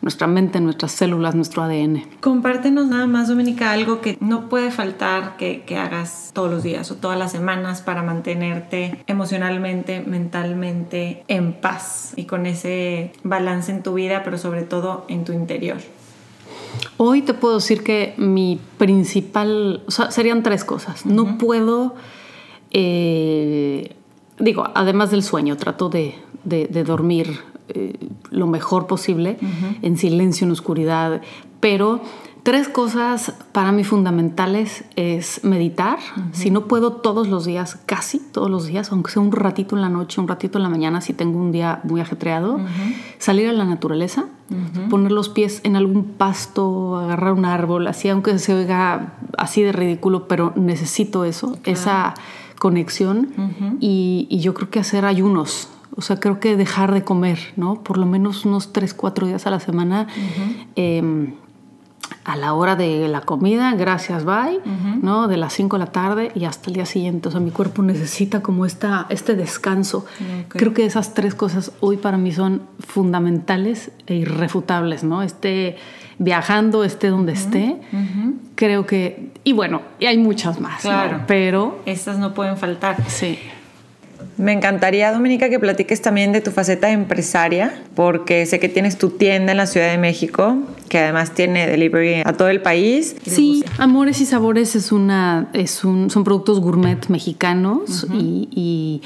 nuestra 0.00 0.28
mente, 0.28 0.60
nuestras 0.60 0.92
células, 0.92 1.34
nuestro 1.34 1.64
ADN. 1.64 2.04
Compártenos 2.20 2.86
nada 2.86 3.08
más, 3.08 3.26
Dominica, 3.26 3.72
algo 3.72 4.00
que 4.00 4.16
no 4.20 4.48
puede 4.48 4.70
faltar 4.70 5.36
que, 5.36 5.62
que, 5.62 5.76
hagas 5.76 6.30
todos 6.32 6.52
los 6.52 6.62
días 6.62 6.88
o 6.92 6.94
todas 6.94 7.18
las 7.18 7.32
semanas 7.32 7.82
para 7.82 8.04
mantenerte 8.04 9.02
emocionalmente, 9.08 10.04
mentalmente 10.06 11.24
en 11.26 11.52
paz 11.52 12.12
y 12.14 12.26
con 12.26 12.46
ese 12.46 13.10
balance 13.24 13.72
en 13.72 13.82
tu 13.82 13.94
vida, 13.94 14.22
pero 14.22 14.38
sobre 14.38 14.62
todo 14.62 15.04
en 15.08 15.24
tu 15.24 15.32
interior. 15.32 15.78
Hoy 16.96 17.22
te 17.22 17.34
puedo 17.34 17.56
decir 17.56 17.82
que 17.82 18.14
mi 18.16 18.58
principal, 18.78 19.82
o 19.86 19.90
sea, 19.90 20.10
serían 20.10 20.42
tres 20.42 20.64
cosas. 20.64 21.06
No 21.06 21.38
puedo, 21.38 21.94
eh, 22.70 23.94
digo, 24.38 24.64
además 24.74 25.10
del 25.10 25.22
sueño, 25.22 25.56
trato 25.56 25.88
de, 25.88 26.14
dormir 26.84 27.40
eh, 27.68 27.94
lo 28.30 28.46
mejor 28.46 28.86
posible, 28.86 29.38
en 29.82 29.96
silencio, 29.96 30.44
en 30.46 30.52
oscuridad, 30.52 31.22
pero 31.60 32.02
Tres 32.42 32.68
cosas 32.68 33.34
para 33.52 33.70
mí 33.70 33.84
fundamentales 33.84 34.84
es 34.96 35.44
meditar. 35.44 36.00
Si 36.32 36.50
no 36.50 36.66
puedo 36.66 36.94
todos 36.94 37.28
los 37.28 37.44
días, 37.44 37.78
casi 37.86 38.18
todos 38.18 38.50
los 38.50 38.66
días, 38.66 38.90
aunque 38.90 39.12
sea 39.12 39.22
un 39.22 39.30
ratito 39.30 39.76
en 39.76 39.82
la 39.82 39.88
noche, 39.88 40.20
un 40.20 40.26
ratito 40.26 40.58
en 40.58 40.64
la 40.64 40.68
mañana, 40.68 41.00
si 41.00 41.12
tengo 41.12 41.38
un 41.38 41.52
día 41.52 41.78
muy 41.84 42.00
ajetreado, 42.00 42.58
salir 43.18 43.48
a 43.48 43.52
la 43.52 43.64
naturaleza, 43.64 44.24
poner 44.90 45.12
los 45.12 45.28
pies 45.28 45.60
en 45.62 45.76
algún 45.76 46.04
pasto, 46.04 46.96
agarrar 46.96 47.32
un 47.34 47.44
árbol, 47.44 47.86
así, 47.86 48.08
aunque 48.08 48.36
se 48.40 48.54
oiga 48.54 49.12
así 49.38 49.62
de 49.62 49.70
ridículo, 49.70 50.26
pero 50.26 50.52
necesito 50.56 51.24
eso, 51.24 51.56
esa 51.62 52.14
conexión. 52.58 53.28
y, 53.78 54.26
yo 54.40 54.52
creo 54.54 54.68
que 54.68 54.80
hacer 54.80 55.04
ayunos. 55.04 55.68
O 55.94 56.00
sea, 56.00 56.18
creo 56.18 56.40
que 56.40 56.56
dejar 56.56 56.92
de 56.92 57.04
comer, 57.04 57.38
¿no? 57.56 57.82
Por 57.84 57.98
lo 57.98 58.06
menos 58.06 58.46
unos 58.46 58.72
tres, 58.72 58.94
cuatro 58.94 59.26
días 59.26 59.46
a 59.46 59.50
la 59.50 59.60
semana 59.60 60.08
a 62.24 62.36
la 62.36 62.54
hora 62.54 62.76
de 62.76 63.08
la 63.08 63.22
comida, 63.22 63.74
gracias, 63.74 64.24
bye, 64.24 64.60
¿no? 65.02 65.26
De 65.26 65.36
las 65.36 65.52
5 65.54 65.76
de 65.76 65.84
la 65.84 65.90
tarde 65.90 66.32
y 66.34 66.44
hasta 66.44 66.70
el 66.70 66.74
día 66.74 66.86
siguiente. 66.86 67.28
O 67.28 67.30
sea, 67.30 67.40
mi 67.40 67.50
cuerpo 67.50 67.82
necesita 67.82 68.40
como 68.42 68.64
esta, 68.64 69.06
este 69.08 69.34
descanso. 69.34 70.06
Creo 70.48 70.72
que 70.72 70.84
esas 70.84 71.14
tres 71.14 71.34
cosas 71.34 71.72
hoy 71.80 71.96
para 71.96 72.18
mí 72.18 72.32
son 72.32 72.62
fundamentales 72.78 73.90
e 74.06 74.14
irrefutables, 74.14 75.02
¿no? 75.02 75.22
Esté 75.22 75.76
viajando, 76.18 76.84
esté 76.84 77.08
donde 77.08 77.32
esté. 77.32 77.80
Creo 78.54 78.86
que... 78.86 79.32
Y 79.42 79.52
bueno, 79.52 79.82
y 79.98 80.06
hay 80.06 80.18
muchas 80.18 80.60
más, 80.60 80.82
claro. 80.82 81.22
Pero... 81.26 81.80
Estas 81.86 82.18
no 82.18 82.34
pueden 82.34 82.56
faltar. 82.56 82.96
Sí. 83.08 83.38
Me 84.42 84.52
encantaría, 84.52 85.12
Dominica, 85.12 85.48
que 85.48 85.60
platiques 85.60 86.02
también 86.02 86.32
de 86.32 86.40
tu 86.40 86.50
faceta 86.50 86.90
empresaria, 86.90 87.80
porque 87.94 88.44
sé 88.44 88.58
que 88.58 88.68
tienes 88.68 88.98
tu 88.98 89.10
tienda 89.10 89.52
en 89.52 89.58
la 89.58 89.66
Ciudad 89.68 89.88
de 89.88 89.98
México, 89.98 90.56
que 90.88 90.98
además 90.98 91.30
tiene 91.30 91.68
delivery 91.68 92.22
a 92.24 92.32
todo 92.32 92.48
el 92.48 92.60
país. 92.60 93.14
Sí, 93.24 93.64
Amores 93.78 94.20
y 94.20 94.26
Sabores 94.26 94.74
es 94.74 94.90
una, 94.90 95.48
es 95.52 95.84
un, 95.84 96.10
son 96.10 96.24
productos 96.24 96.58
gourmet 96.58 97.08
mexicanos 97.08 98.04
y, 98.12 99.00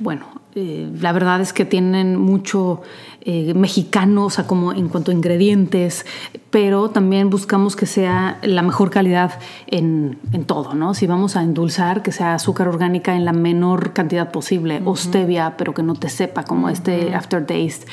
bueno, 0.00 0.26
eh, 0.54 0.90
la 1.00 1.12
verdad 1.12 1.40
es 1.40 1.54
que 1.54 1.64
tienen 1.64 2.16
mucho 2.16 2.82
eh, 3.22 3.54
mexicano, 3.54 4.26
o 4.26 4.30
sea, 4.30 4.46
como 4.46 4.72
en 4.72 4.88
cuanto 4.88 5.10
a 5.10 5.14
ingredientes, 5.14 6.04
pero 6.50 6.90
también 6.90 7.30
buscamos 7.30 7.74
que 7.74 7.86
sea 7.86 8.38
la 8.42 8.60
mejor 8.60 8.90
calidad 8.90 9.38
en, 9.66 10.18
todo, 10.46 10.74
¿no? 10.74 10.92
Si 10.92 11.06
vamos 11.06 11.36
a 11.36 11.42
endulzar, 11.42 12.02
que 12.02 12.12
sea 12.12 12.34
azúcar 12.34 12.68
orgánica 12.68 13.16
en 13.16 13.24
la 13.24 13.32
menor 13.32 13.94
cantidad 13.94 14.30
posible, 14.30 14.82
o 14.84 14.94
stevia, 14.94 15.56
pero 15.56 15.72
que 15.72 15.82
no 15.82 15.94
te 15.94 16.10
sepa 16.10 16.44
como 16.44 16.68
este 16.68 17.14
aftertaste. 17.14 17.86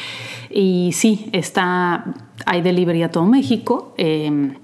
Y 0.50 0.92
sí, 0.94 1.30
está, 1.32 2.14
hay 2.46 2.62
delivery 2.62 3.04
a 3.04 3.12
todo 3.12 3.26
México. 3.26 3.94
Em, 3.98 4.56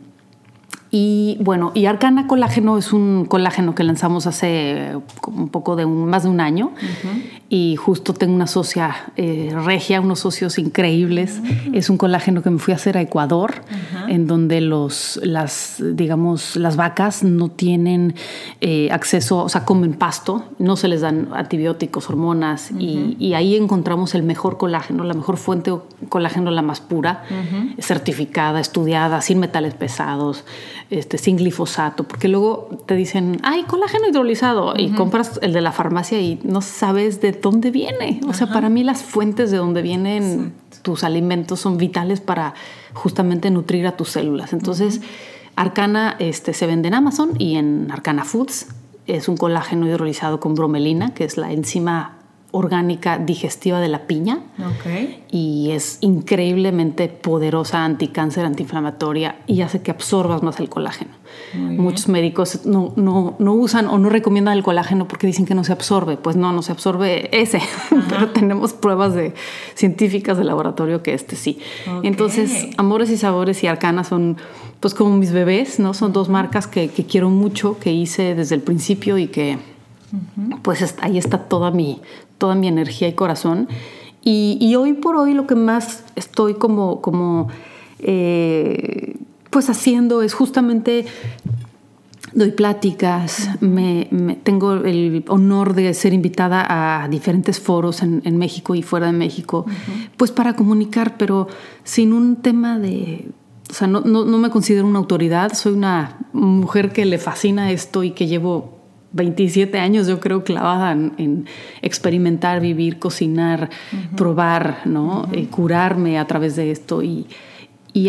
Y 0.92 1.38
bueno, 1.42 1.72
y 1.74 1.88
Arcana 1.88 2.28
Colágeno 2.28 2.78
es 2.78 2.94
un 2.94 3.26
colágeno 3.26 3.76
que 3.76 3.84
lanzamos 3.84 4.28
hace 4.28 4.96
un 5.28 5.50
poco 5.50 5.76
de 5.76 5.84
un, 5.84 6.08
más 6.08 6.24
de 6.24 6.30
un 6.30 6.40
año. 6.40 6.72
Y 7.50 7.76
justo 7.76 8.14
tengo 8.14 8.34
una 8.34 8.48
socia 8.48 8.96
eh, 9.18 9.54
regia, 9.64 10.02
unos 10.02 10.20
socios 10.20 10.58
increíbles. 10.58 11.42
Es 11.74 11.90
un 11.90 11.98
colágeno 11.98 12.42
que 12.42 12.50
me 12.50 12.60
fui 12.60 12.72
a 12.74 12.78
hacer 12.78 12.98
a 12.98 13.02
Ecuador, 13.02 13.64
en 14.08 14.26
donde 14.28 14.62
los, 14.62 15.20
las, 15.24 15.84
digamos, 15.94 16.56
las 16.56 16.76
vacas 16.76 17.24
no 17.24 17.50
tienen 17.50 18.16
eh, 18.62 18.90
acceso, 18.92 19.44
o 19.44 19.50
sea, 19.50 19.66
comen 19.66 19.94
pasto, 19.94 20.46
no 20.60 20.76
se 20.76 20.88
les 20.88 21.02
dan 21.02 21.30
antibióticos, 21.34 22.10
hormonas. 22.10 22.72
y, 22.72 23.16
y, 23.20 23.34
ahí 23.34 23.56
encontramos 23.56 24.16
el 24.16 24.24
mejor 24.24 24.58
colágeno, 24.58 25.04
la 25.04 25.14
mejor 25.14 25.38
fuente 25.38 25.72
de 25.72 25.78
colágeno, 26.10 26.52
la 26.52 26.62
más 26.62 26.80
pura, 26.80 27.24
certificada, 27.80 28.60
estudiada, 28.60 29.22
sin 29.22 29.40
metales 29.40 29.74
pesados 29.74 30.46
este, 30.90 31.18
sin 31.18 31.38
glifosato, 31.38 32.04
porque 32.04 32.28
luego 32.28 32.70
te 32.86 32.96
dicen, 32.96 33.40
ay, 33.44 33.64
colágeno 33.64 34.08
hidrolizado, 34.08 34.74
y 34.78 34.92
compras 34.92 35.40
el 35.42 35.54
de 35.54 35.62
la 35.62 35.72
farmacia 35.72 36.20
y 36.20 36.40
no 36.44 36.62
sabes 36.62 37.22
de 37.22 37.32
dónde 37.32 37.72
viene. 37.72 38.20
O 38.28 38.34
sea, 38.34 38.48
para 38.48 38.70
mí 38.70 38.84
las 38.84 39.02
fuentes 39.02 39.52
de 39.52 39.58
donde 39.58 39.82
vienen 39.82 40.54
tus 40.82 41.04
alimentos 41.04 41.60
son 41.60 41.78
vitales 41.78 42.22
para 42.22 42.54
justamente 42.94 43.50
nutrir 43.50 43.88
a 43.88 43.98
tus 43.98 44.10
células. 44.10 44.54
Entonces, 44.54 45.02
Arcana 45.56 46.16
este, 46.20 46.54
se 46.54 46.68
vende 46.68 46.90
en 46.90 46.94
Amazon 46.94 47.32
y 47.40 47.56
en 47.56 47.90
Arcana 47.92 48.26
Foods. 48.26 48.68
Es 49.08 49.28
un 49.28 49.38
colágeno 49.38 49.88
hidrolizado 49.88 50.40
con 50.40 50.56
bromelina, 50.56 51.14
que 51.14 51.24
es 51.24 51.38
la 51.38 51.52
enzima 51.52 52.15
orgánica 52.56 53.18
digestiva 53.18 53.82
de 53.82 53.90
la 53.90 54.08
piña. 54.08 54.40
Y 55.30 55.72
es 55.72 55.98
increíblemente 56.00 57.10
poderosa 57.10 57.84
anticáncer, 57.84 58.46
antiinflamatoria 58.46 59.40
y 59.46 59.62
hace 59.62 59.82
que 59.82 59.92
absorbas 59.92 60.42
más 60.42 60.60
el 60.60 60.70
colágeno. 60.70 61.12
Muchos 61.54 62.08
médicos 62.08 62.66
no, 62.66 62.94
no, 62.96 63.36
no, 63.40 63.54
usan 63.54 63.88
o 63.88 63.98
no 63.98 64.10
recomiendan 64.10 64.56
el 64.56 64.64
colágeno 64.64 65.08
porque 65.08 65.28
dicen 65.28 65.46
que 65.46 65.54
no 65.54 65.66
se 65.66 65.74
absorbe. 65.74 66.16
Pues 66.16 66.38
no, 66.38 66.54
no 66.54 66.62
se 66.62 66.72
absorbe 66.72 67.30
ese, 67.38 67.60
pero 68.10 68.30
tenemos 68.30 68.72
pruebas 68.72 69.14
de, 69.14 69.34
científicas 69.74 70.38
de 70.38 70.46
laboratorio 70.46 71.04
que 71.04 71.14
este 71.14 71.36
sí. 71.36 71.60
Entonces, 72.04 72.68
Amores 72.78 73.10
y 73.10 73.18
Sabores 73.18 73.62
y 73.64 73.68
Arcana 73.68 74.06
son 74.06 74.38
pues 74.80 74.94
como 74.94 75.18
mis 75.18 75.32
bebés, 75.32 75.80
¿no? 75.80 75.94
Son 75.94 76.14
dos 76.14 76.30
marcas 76.30 76.68
que, 76.68 76.90
que 76.90 77.06
quiero 77.06 77.30
mucho, 77.30 77.78
que 77.80 77.92
hice 77.92 78.36
desde 78.36 78.56
el 78.56 78.62
principio 78.62 79.18
y 79.18 79.28
que 79.28 79.58
pues 80.62 80.96
ahí 81.02 81.18
está 81.18 81.38
toda 81.40 81.72
mi, 81.72 82.02
toda 82.38 82.56
mi 82.56 82.68
energía 82.68 83.08
y 83.08 83.14
corazón. 83.14 83.68
Y, 84.28 84.76
hoy 84.76 84.94
por 84.94 85.16
hoy 85.18 85.36
lo 85.36 85.46
que 85.46 85.54
más 85.54 86.04
estoy 86.16 86.56
como, 86.56 87.00
como 87.00 87.48
eh, 88.00 89.18
pues 89.52 89.70
haciendo 89.70 90.24
es 90.24 90.34
justamente 90.34 91.06
doy 92.34 92.52
pláticas, 92.52 93.50
me, 93.62 94.10
tengo 94.44 94.74
el 94.74 95.24
honor 95.30 95.74
de 95.74 95.94
ser 95.94 96.14
invitada 96.14 96.66
a 97.04 97.08
diferentes 97.08 97.60
foros 97.60 98.02
en, 98.02 98.38
México 98.38 98.76
y 98.76 98.82
fuera 98.82 99.08
de 99.08 99.14
México, 99.14 99.66
pues 100.18 100.32
para 100.32 100.56
comunicar, 100.56 101.18
pero 101.18 101.48
sin 101.84 102.12
un 102.14 102.36
tema 102.38 102.78
de... 102.78 103.30
O 103.70 103.74
sea, 103.74 103.88
no, 103.88 104.02
no, 104.02 104.26
no 104.26 104.38
me 104.38 104.50
considero 104.52 104.86
una 104.86 105.00
autoridad, 105.00 105.54
soy 105.54 105.74
una 105.74 106.18
mujer 106.34 106.92
que 106.92 107.06
le 107.06 107.18
fascina 107.18 107.72
esto 107.72 108.04
y 108.04 108.12
que 108.12 108.28
llevo 108.28 108.75
27 109.16 109.80
años 109.80 110.08
yo 110.08 110.20
creo 110.20 110.44
clavada 110.44 110.92
en, 110.92 111.46
experimentar, 111.82 112.60
vivir, 112.60 113.00
cocinar, 113.00 113.70
probar, 114.18 114.82
¿no? 114.84 115.28
Eh, 115.32 115.48
curarme 115.48 116.20
a 116.20 116.28
través 116.28 116.58
de 116.58 116.72
esto. 116.72 117.02
Y, 117.02 117.28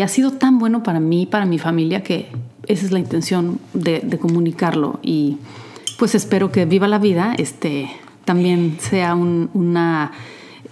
ha 0.03 0.07
sido 0.09 0.31
tan 0.31 0.59
bueno 0.59 0.83
para 0.83 0.99
mí, 0.99 1.25
para 1.25 1.45
mi 1.45 1.59
familia, 1.59 2.03
que 2.03 2.27
esa 2.67 2.85
es 2.85 2.91
la 2.91 2.99
intención 2.99 3.57
de, 3.73 4.01
comunicarlo. 4.19 4.99
Y 5.01 5.37
pues 5.97 6.13
espero 6.13 6.51
que 6.51 6.65
Viva 6.65 6.89
la 6.89 6.99
Vida 6.99 7.33
este, 7.37 7.89
también 8.25 8.75
sea 8.81 9.15
una, 9.15 10.11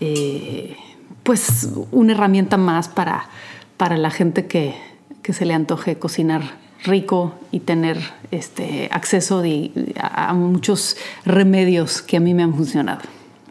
eh, 0.01 0.75
pues 1.23 1.69
una 1.93 2.11
herramienta 2.11 2.57
más 2.57 2.89
para, 2.89 3.29
para 3.77 3.95
la 3.95 4.11
gente 4.11 4.47
que, 4.47 4.75
que 5.21 5.31
se 5.31 5.45
le 5.45 5.53
antoje 5.53 5.97
cocinar 5.97 6.64
rico 6.85 7.35
y 7.51 7.59
tener 7.59 7.97
este 8.31 8.89
acceso 8.91 9.43
a, 9.99 10.33
muchos 10.33 10.97
remedios 11.25 12.01
que 12.01 12.17
a 12.17 12.19
mí 12.19 12.33
me 12.33 12.43
han 12.43 12.53
funcionado. 12.53 13.01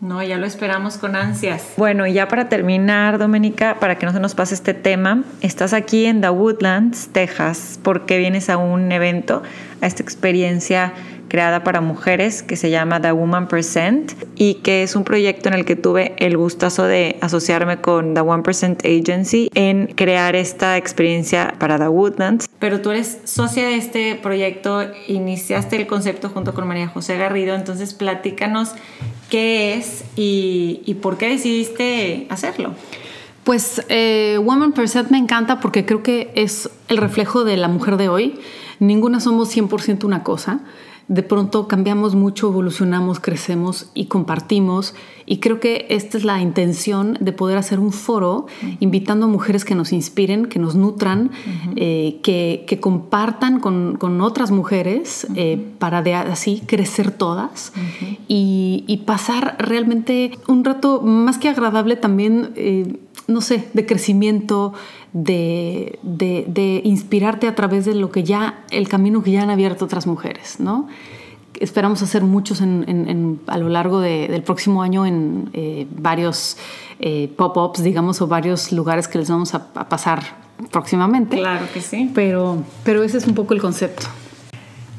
No, 0.00 0.22
ya 0.22 0.36
lo 0.36 0.46
esperamos 0.46 0.98
con 0.98 1.16
ansias. 1.16 1.64
Bueno, 1.76 2.06
y 2.06 2.12
ya 2.12 2.28
para 2.28 2.48
terminar, 2.48 3.18
Doménica, 3.18 3.78
para 3.80 3.96
que 3.96 4.04
no 4.04 4.12
se 4.12 4.20
nos 4.20 4.34
pase 4.34 4.54
este 4.54 4.74
tema, 4.74 5.24
estás 5.40 5.72
aquí 5.72 6.04
en 6.04 6.20
The 6.20 6.30
Woodlands, 6.30 7.08
Texas, 7.08 7.78
porque 7.82 8.18
vienes 8.18 8.50
a 8.50 8.58
un 8.58 8.92
evento, 8.92 9.42
a 9.80 9.86
esta 9.86 10.02
experiencia 10.02 10.92
creada 11.34 11.64
para 11.64 11.80
mujeres 11.80 12.44
que 12.44 12.54
se 12.54 12.70
llama 12.70 13.00
The 13.00 13.10
Woman 13.10 13.48
Percent 13.48 14.12
y 14.36 14.54
que 14.62 14.84
es 14.84 14.94
un 14.94 15.02
proyecto 15.02 15.48
en 15.48 15.54
el 15.56 15.64
que 15.64 15.74
tuve 15.74 16.14
el 16.18 16.36
gustazo 16.36 16.84
de 16.84 17.16
asociarme 17.22 17.80
con 17.80 18.14
The 18.14 18.20
One 18.20 18.44
Percent 18.44 18.84
Agency 18.86 19.50
en 19.52 19.88
crear 19.96 20.36
esta 20.36 20.76
experiencia 20.76 21.56
para 21.58 21.76
The 21.76 21.88
Woodlands. 21.88 22.48
Pero 22.60 22.80
tú 22.80 22.92
eres 22.92 23.18
socia 23.24 23.66
de 23.66 23.74
este 23.74 24.14
proyecto, 24.14 24.82
iniciaste 25.08 25.74
el 25.74 25.88
concepto 25.88 26.28
junto 26.28 26.54
con 26.54 26.68
María 26.68 26.86
José 26.86 27.18
Garrido, 27.18 27.56
entonces 27.56 27.94
platícanos 27.94 28.70
qué 29.28 29.74
es 29.74 30.04
y, 30.14 30.96
por 31.02 31.18
qué 31.18 31.30
decidiste 31.30 32.28
hacerlo. 32.30 32.74
Pues 33.42 33.84
eh, 33.88 34.38
Woman 34.40 34.70
Percent 34.70 35.10
me 35.10 35.18
encanta 35.18 35.58
porque 35.58 35.84
creo 35.84 36.04
que 36.04 36.30
es 36.36 36.70
el 36.86 36.98
reflejo 36.98 37.42
de 37.42 37.56
la 37.56 37.66
mujer 37.66 37.96
de 37.96 38.08
hoy. 38.08 38.38
Ninguna 38.78 39.18
somos 39.18 39.52
100% 39.56 40.04
una 40.04 40.22
cosa 40.22 40.60
de 41.08 41.22
pronto 41.22 41.68
cambiamos 41.68 42.14
mucho, 42.14 42.48
evolucionamos, 42.48 43.20
crecemos 43.20 43.90
y 43.94 44.06
compartimos. 44.06 44.94
Y 45.26 45.38
creo 45.38 45.60
que 45.60 45.86
esta 45.88 46.18
es 46.18 46.24
la 46.24 46.40
intención 46.40 47.16
de 47.20 47.32
poder 47.32 47.56
hacer 47.58 47.78
un 47.78 47.92
foro 47.92 48.46
invitando 48.80 49.26
a 49.26 49.28
mujeres 49.28 49.64
que 49.64 49.74
nos 49.74 49.92
inspiren, 49.92 50.46
que 50.46 50.58
nos 50.58 50.74
nutran, 50.74 51.30
eh, 51.76 52.20
que, 52.22 52.78
compartan 52.80 53.60
con, 53.60 54.20
otras 54.20 54.50
mujeres 54.50 55.26
eh, 55.34 55.62
para 55.78 56.02
de 56.02 56.14
así 56.14 56.62
crecer 56.66 57.10
todas 57.10 57.72
y, 58.28 59.02
pasar 59.06 59.56
realmente 59.58 60.38
un 60.48 60.64
rato 60.64 61.02
más 61.02 61.36
que 61.36 61.48
agradable 61.48 61.96
también, 61.96 62.52
eh, 62.56 62.96
no 63.26 63.42
sé, 63.42 63.68
de 63.74 63.84
crecimiento, 63.84 64.72
de, 65.14 66.80
inspirarte 66.84 67.46
a 67.46 67.54
través 67.54 67.86
de 67.86 67.94
lo 67.94 68.10
que 68.10 68.24
ya, 68.24 68.64
el 68.70 68.88
camino 68.88 69.22
que 69.22 69.30
ya 69.30 69.42
han 69.42 69.50
abierto 69.50 69.86
otras 69.86 70.06
mujeres, 70.06 70.60
¿no? 70.60 70.88
Esperamos 71.60 72.02
hacer 72.02 72.22
muchos 72.22 72.60
a 72.60 73.58
lo 73.58 73.68
largo 73.68 74.00
del 74.00 74.42
próximo 74.42 74.82
año 74.82 75.06
en 75.06 75.50
eh, 75.52 75.86
varios 75.96 76.56
eh, 76.98 77.32
pop-ups, 77.36 77.82
digamos, 77.82 78.20
o 78.20 78.26
varios 78.26 78.72
lugares 78.72 79.06
que 79.06 79.18
les 79.18 79.30
vamos 79.30 79.54
a, 79.54 79.72
pasar 79.88 80.22
próximamente. 80.72 81.36
Claro 81.36 81.66
que 81.72 81.80
sí. 81.80 82.10
Pero, 82.12 82.64
pero 82.82 83.04
ese 83.04 83.18
es 83.18 83.26
un 83.28 83.34
poco 83.34 83.54
el 83.54 83.60
concepto. 83.60 84.08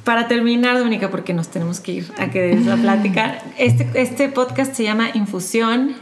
Para 0.05 0.29
terminar, 0.29 0.77
Dominica, 0.77 1.11
porque 1.11 1.33
nos 1.33 1.49
tenemos 1.49 1.81
que 1.81 1.91
ir 1.91 2.11
a 2.17 2.29
que 2.29 2.39
des 2.41 2.65
la 2.65 2.77
plática, 2.77 3.39
este, 3.57 3.89
este 3.95 4.29
podcast 4.29 4.73
se 4.73 4.83
llama 4.83 5.09
Infusión 5.13 5.95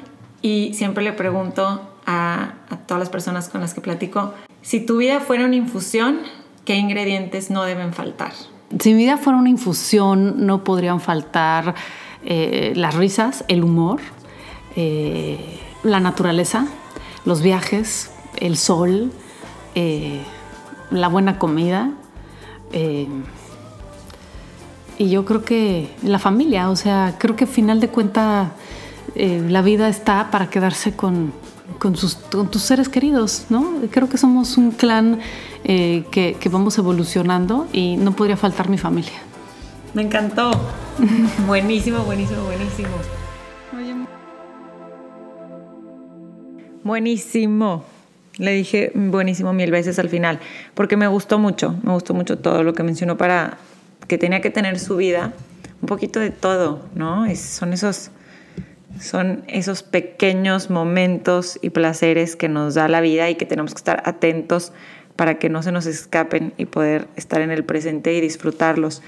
y 0.43 0.73
siempre 0.75 1.03
le 1.03 1.13
pregunto 1.13 1.81
a, 2.05 2.53
todas 2.85 2.99
las 2.99 3.09
personas 3.09 3.49
con 3.49 3.61
las 3.61 3.73
que 3.73 3.81
platico, 3.81 4.33
si 4.61 4.79
tu 4.79 4.97
vida 4.97 5.19
fuera 5.19 5.45
una 5.45 5.55
infusión, 5.55 6.19
¿qué 6.65 6.75
ingredientes 6.75 7.49
no 7.51 7.63
deben 7.63 7.93
faltar? 7.93 8.31
Si 8.79 8.93
mi 8.93 9.03
vida 9.03 9.17
fuera 9.17 9.37
una 9.37 9.49
infusión, 9.49 10.45
no 10.45 10.63
podrían 10.63 10.99
faltar 10.99 11.75
eh, 12.25 12.73
las 12.75 12.95
risas, 12.95 13.43
el 13.49 13.63
humor, 13.63 13.99
eh, 14.75 15.59
la 15.83 15.99
naturaleza, 15.99 16.65
los 17.25 17.41
viajes, 17.41 18.11
el 18.37 18.57
sol, 18.57 19.11
eh, 19.75 20.21
la 20.89 21.07
buena 21.07 21.37
comida. 21.37 21.91
y 24.97 25.09
yo 25.09 25.25
creo 25.25 25.43
que 25.43 25.93
la 26.01 26.17
familia, 26.17 26.69
o 26.69 26.75
sea, 26.75 27.15
creo 27.19 27.35
que 27.35 27.43
al 27.43 27.49
final 27.49 27.79
de 27.79 27.89
cuentas 27.89 28.47
la 29.15 29.61
vida 29.61 29.89
está 29.89 30.31
para 30.31 30.49
quedarse 30.49 30.95
con, 30.95 31.33
con, 31.79 31.95
sus, 31.95 32.17
tus 32.29 32.61
seres 32.61 32.89
queridos, 32.89 33.45
¿no? 33.49 33.81
Creo 33.91 34.09
que 34.09 34.17
somos 34.17 34.57
un 34.57 34.71
clan 34.71 35.19
eh, 35.63 36.03
que, 36.11 36.37
vamos 36.51 36.77
evolucionando 36.77 37.67
y 37.71 37.97
no 37.97 38.15
podría 38.15 38.37
faltar 38.37 38.69
mi 38.69 38.77
familia. 38.77 39.13
Me 39.93 40.01
encantó. 40.01 40.51
buenísimo, 41.47 42.03
buenísimo, 42.03 42.43
buenísimo. 42.43 42.89
Buenísimo. 46.83 47.85
Le 48.37 48.51
dije 48.51 48.91
buenísimo 48.95 49.53
mil 49.53 49.71
veces 49.71 49.99
al 49.99 50.09
final, 50.09 50.39
porque 50.73 50.97
me 50.97 51.07
gustó 51.07 51.37
mucho, 51.37 51.75
me 51.83 51.93
gustó 51.93 52.13
mucho 52.13 52.39
todo 52.39 52.63
lo 52.63 52.73
que 52.73 52.81
mencionó 52.81 53.15
para 53.15 53.57
que 54.07 54.17
tenía 54.17 54.41
que 54.41 54.49
tener 54.49 54.79
su 54.79 54.97
vida, 54.97 55.33
un 55.81 55.87
poquito 55.87 56.19
de 56.19 56.31
todo, 56.31 56.81
¿no? 56.95 57.25
son 57.35 57.73
esos 57.73 58.09
son 58.99 59.43
esos 59.47 59.83
pequeños 59.83 60.69
momentos 60.69 61.59
y 61.61 61.71
placeres 61.71 62.35
que 62.35 62.49
nos 62.49 62.75
da 62.75 62.87
la 62.87 63.01
vida 63.01 63.29
y 63.29 63.35
que 63.35 63.45
tenemos 63.45 63.73
que 63.73 63.79
estar 63.79 64.03
atentos 64.05 64.71
para 65.15 65.39
que 65.39 65.49
no 65.49 65.63
se 65.63 65.71
nos 65.71 65.85
escapen 65.85 66.53
y 66.57 66.65
poder 66.65 67.07
estar 67.15 67.41
en 67.41 67.51
el 67.51 67.63
presente 67.63 68.13
y 68.13 68.21
disfrutarlos. 68.21 69.01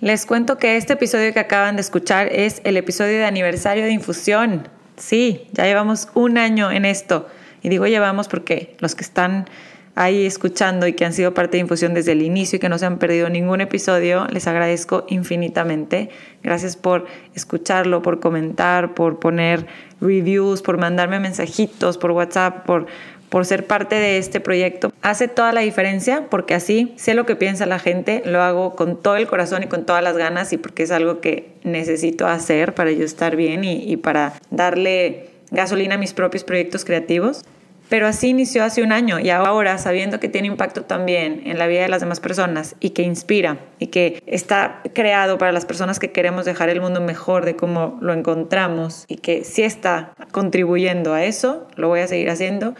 Les 0.00 0.24
cuento 0.24 0.56
que 0.56 0.76
este 0.76 0.94
episodio 0.94 1.32
que 1.34 1.40
acaban 1.40 1.76
de 1.76 1.82
escuchar 1.82 2.28
es 2.32 2.62
el 2.64 2.76
episodio 2.76 3.18
de 3.18 3.26
aniversario 3.26 3.84
de 3.84 3.92
infusión. 3.92 4.68
Sí, 4.96 5.46
ya 5.52 5.64
llevamos 5.64 6.08
un 6.14 6.38
año 6.38 6.70
en 6.70 6.84
esto. 6.84 7.28
Y 7.62 7.68
digo 7.68 7.86
llevamos 7.86 8.28
porque 8.28 8.76
los 8.78 8.94
que 8.94 9.04
están 9.04 9.46
ahí 9.94 10.24
escuchando 10.24 10.86
y 10.86 10.92
que 10.92 11.04
han 11.04 11.12
sido 11.12 11.34
parte 11.34 11.56
de 11.56 11.62
Infusión 11.62 11.94
desde 11.94 12.12
el 12.12 12.22
inicio 12.22 12.56
y 12.56 12.60
que 12.60 12.68
no 12.68 12.78
se 12.78 12.86
han 12.86 12.98
perdido 12.98 13.28
ningún 13.28 13.60
episodio, 13.60 14.26
les 14.30 14.46
agradezco 14.46 15.04
infinitamente. 15.08 16.10
Gracias 16.42 16.76
por 16.76 17.06
escucharlo, 17.34 18.02
por 18.02 18.20
comentar, 18.20 18.94
por 18.94 19.18
poner 19.18 19.66
reviews, 20.00 20.62
por 20.62 20.78
mandarme 20.78 21.20
mensajitos 21.20 21.98
por 21.98 22.12
WhatsApp, 22.12 22.64
por, 22.64 22.86
por 23.28 23.44
ser 23.44 23.66
parte 23.66 23.96
de 23.96 24.18
este 24.18 24.40
proyecto. 24.40 24.92
Hace 25.02 25.28
toda 25.28 25.52
la 25.52 25.60
diferencia 25.60 26.26
porque 26.30 26.54
así 26.54 26.94
sé 26.96 27.14
lo 27.14 27.26
que 27.26 27.36
piensa 27.36 27.66
la 27.66 27.78
gente, 27.78 28.22
lo 28.24 28.42
hago 28.42 28.76
con 28.76 29.00
todo 29.00 29.16
el 29.16 29.26
corazón 29.26 29.64
y 29.64 29.66
con 29.66 29.84
todas 29.84 30.02
las 30.02 30.16
ganas 30.16 30.52
y 30.52 30.56
porque 30.56 30.84
es 30.84 30.90
algo 30.90 31.20
que 31.20 31.52
necesito 31.64 32.26
hacer 32.26 32.74
para 32.74 32.92
yo 32.92 33.04
estar 33.04 33.36
bien 33.36 33.64
y, 33.64 33.90
y 33.90 33.96
para 33.96 34.34
darle 34.50 35.30
gasolina 35.50 35.96
a 35.96 35.98
mis 35.98 36.14
propios 36.14 36.44
proyectos 36.44 36.84
creativos. 36.84 37.44
Pero 37.90 38.06
así 38.06 38.28
inició 38.28 38.62
hace 38.62 38.84
un 38.84 38.92
año 38.92 39.18
y 39.18 39.30
ahora, 39.30 39.76
sabiendo 39.76 40.20
que 40.20 40.28
tiene 40.28 40.46
impacto 40.46 40.84
también 40.84 41.42
en 41.44 41.58
la 41.58 41.66
vida 41.66 41.82
de 41.82 41.88
las 41.88 42.00
demás 42.00 42.20
personas 42.20 42.76
y 42.78 42.90
que 42.90 43.02
inspira 43.02 43.58
y 43.80 43.88
que 43.88 44.22
está 44.26 44.80
creado 44.94 45.38
para 45.38 45.50
las 45.50 45.66
personas 45.66 45.98
que 45.98 46.12
queremos 46.12 46.44
dejar 46.44 46.68
el 46.68 46.80
mundo 46.80 47.00
mejor 47.00 47.44
de 47.44 47.56
cómo 47.56 47.98
lo 48.00 48.12
encontramos 48.12 49.06
y 49.08 49.16
que 49.16 49.42
sí 49.42 49.62
está 49.62 50.12
contribuyendo 50.30 51.14
a 51.14 51.24
eso, 51.24 51.66
lo 51.74 51.88
voy 51.88 51.98
a 51.98 52.06
seguir 52.06 52.30
haciendo. 52.30 52.76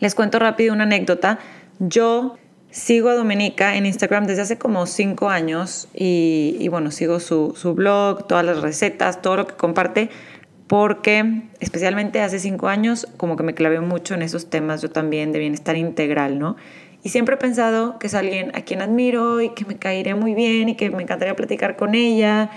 Les 0.00 0.16
cuento 0.16 0.40
rápido 0.40 0.74
una 0.74 0.82
anécdota. 0.82 1.38
Yo 1.78 2.36
sigo 2.72 3.08
a 3.10 3.14
Domenica 3.14 3.76
en 3.76 3.86
Instagram 3.86 4.26
desde 4.26 4.42
hace 4.42 4.58
como 4.58 4.86
cinco 4.86 5.28
años 5.28 5.86
y, 5.94 6.66
bueno, 6.70 6.90
sigo 6.90 7.20
su, 7.20 7.54
su 7.56 7.74
blog, 7.74 8.26
todas 8.26 8.44
las 8.44 8.62
recetas, 8.62 9.22
todo 9.22 9.36
lo 9.36 9.46
que 9.46 9.54
comparte 9.54 10.10
porque 10.70 11.42
especialmente 11.58 12.22
hace 12.22 12.38
cinco 12.38 12.68
años 12.68 13.08
como 13.16 13.34
que 13.34 13.42
me 13.42 13.54
clavé 13.54 13.80
mucho 13.80 14.14
en 14.14 14.22
esos 14.22 14.50
temas 14.50 14.80
yo 14.80 14.88
también 14.88 15.32
de 15.32 15.40
bienestar 15.40 15.76
integral, 15.76 16.38
¿no? 16.38 16.54
Y 17.02 17.08
siempre 17.08 17.34
he 17.34 17.38
pensado 17.38 17.98
que 17.98 18.06
es 18.06 18.14
alguien 18.14 18.52
a 18.54 18.60
quien 18.60 18.80
admiro 18.80 19.40
y 19.40 19.48
que 19.48 19.64
me 19.64 19.78
caería 19.78 20.14
muy 20.14 20.32
bien 20.32 20.68
y 20.68 20.76
que 20.76 20.88
me 20.90 21.02
encantaría 21.02 21.34
platicar 21.34 21.74
con 21.74 21.96
ella. 21.96 22.52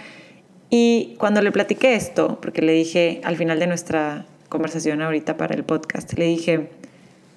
Y 0.69 1.15
cuando 1.17 1.41
le 1.41 1.51
platiqué 1.51 1.95
esto, 1.95 2.39
porque 2.39 2.61
le 2.61 2.73
dije 2.73 3.19
al 3.23 3.35
final 3.35 3.57
de 3.57 3.65
nuestra 3.65 4.27
conversación 4.47 5.01
ahorita 5.01 5.35
para 5.35 5.55
el 5.55 5.63
podcast, 5.63 6.13
le 6.13 6.25
dije, 6.25 6.69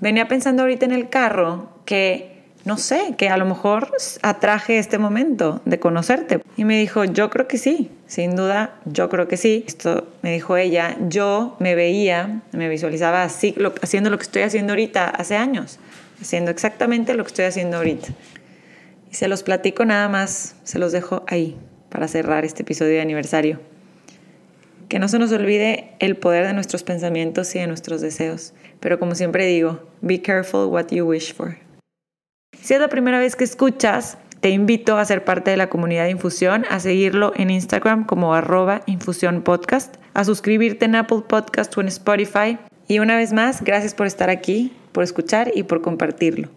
venía 0.00 0.28
pensando 0.28 0.60
ahorita 0.60 0.84
en 0.84 0.92
el 0.92 1.08
carro 1.08 1.70
que 1.86 2.35
no 2.66 2.78
sé, 2.78 3.14
que 3.16 3.28
a 3.28 3.36
lo 3.36 3.46
mejor 3.46 3.92
atraje 4.22 4.78
este 4.78 4.98
momento 4.98 5.62
de 5.64 5.78
conocerte. 5.78 6.42
Y 6.56 6.64
me 6.64 6.76
dijo, 6.76 7.04
yo 7.04 7.30
creo 7.30 7.46
que 7.46 7.58
sí, 7.58 7.92
sin 8.08 8.34
duda, 8.34 8.74
yo 8.84 9.08
creo 9.08 9.28
que 9.28 9.36
sí. 9.36 9.64
Esto 9.68 10.08
me 10.22 10.32
dijo 10.32 10.56
ella, 10.56 10.96
yo 11.08 11.56
me 11.60 11.76
veía, 11.76 12.42
me 12.50 12.68
visualizaba 12.68 13.22
así, 13.22 13.54
haciendo 13.82 14.10
lo 14.10 14.18
que 14.18 14.24
estoy 14.24 14.42
haciendo 14.42 14.72
ahorita 14.72 15.08
hace 15.08 15.36
años, 15.36 15.78
haciendo 16.20 16.50
exactamente 16.50 17.14
lo 17.14 17.22
que 17.22 17.28
estoy 17.28 17.44
haciendo 17.44 17.76
ahorita. 17.76 18.08
Y 19.12 19.14
se 19.14 19.28
los 19.28 19.44
platico 19.44 19.84
nada 19.84 20.08
más, 20.08 20.56
se 20.64 20.80
los 20.80 20.90
dejo 20.90 21.22
ahí 21.28 21.56
para 21.88 22.08
cerrar 22.08 22.44
este 22.44 22.62
episodio 22.62 22.94
de 22.94 23.00
aniversario. 23.00 23.60
Que 24.88 24.98
no 24.98 25.06
se 25.06 25.20
nos 25.20 25.30
olvide 25.30 25.90
el 26.00 26.16
poder 26.16 26.48
de 26.48 26.52
nuestros 26.52 26.82
pensamientos 26.82 27.54
y 27.54 27.60
de 27.60 27.68
nuestros 27.68 28.00
deseos. 28.00 28.54
Pero 28.80 28.98
como 28.98 29.14
siempre 29.14 29.46
digo, 29.46 29.88
be 30.00 30.20
careful 30.20 30.66
what 30.66 30.88
you 30.90 31.04
wish 31.06 31.32
for. 31.32 31.65
Si 32.66 32.74
es 32.74 32.80
la 32.80 32.88
primera 32.88 33.20
vez 33.20 33.36
que 33.36 33.44
escuchas, 33.44 34.18
te 34.40 34.50
invito 34.50 34.98
a 34.98 35.04
ser 35.04 35.24
parte 35.24 35.52
de 35.52 35.56
la 35.56 35.68
comunidad 35.68 36.06
de 36.06 36.10
Infusión, 36.10 36.64
a 36.68 36.80
seguirlo 36.80 37.32
en 37.36 37.50
Instagram 37.50 38.04
como 38.04 38.34
arroba 38.34 38.82
a 40.14 40.24
suscribirte 40.24 40.86
en 40.86 40.96
Apple 40.96 41.22
Podcast 41.28 41.78
o 41.78 41.80
en 41.80 41.86
Spotify. 41.86 42.58
Y 42.88 42.98
una 42.98 43.14
vez 43.14 43.32
más, 43.32 43.62
gracias 43.62 43.94
por 43.94 44.08
estar 44.08 44.30
aquí, 44.30 44.72
por 44.90 45.04
escuchar 45.04 45.52
y 45.54 45.62
por 45.62 45.80
compartirlo. 45.80 46.48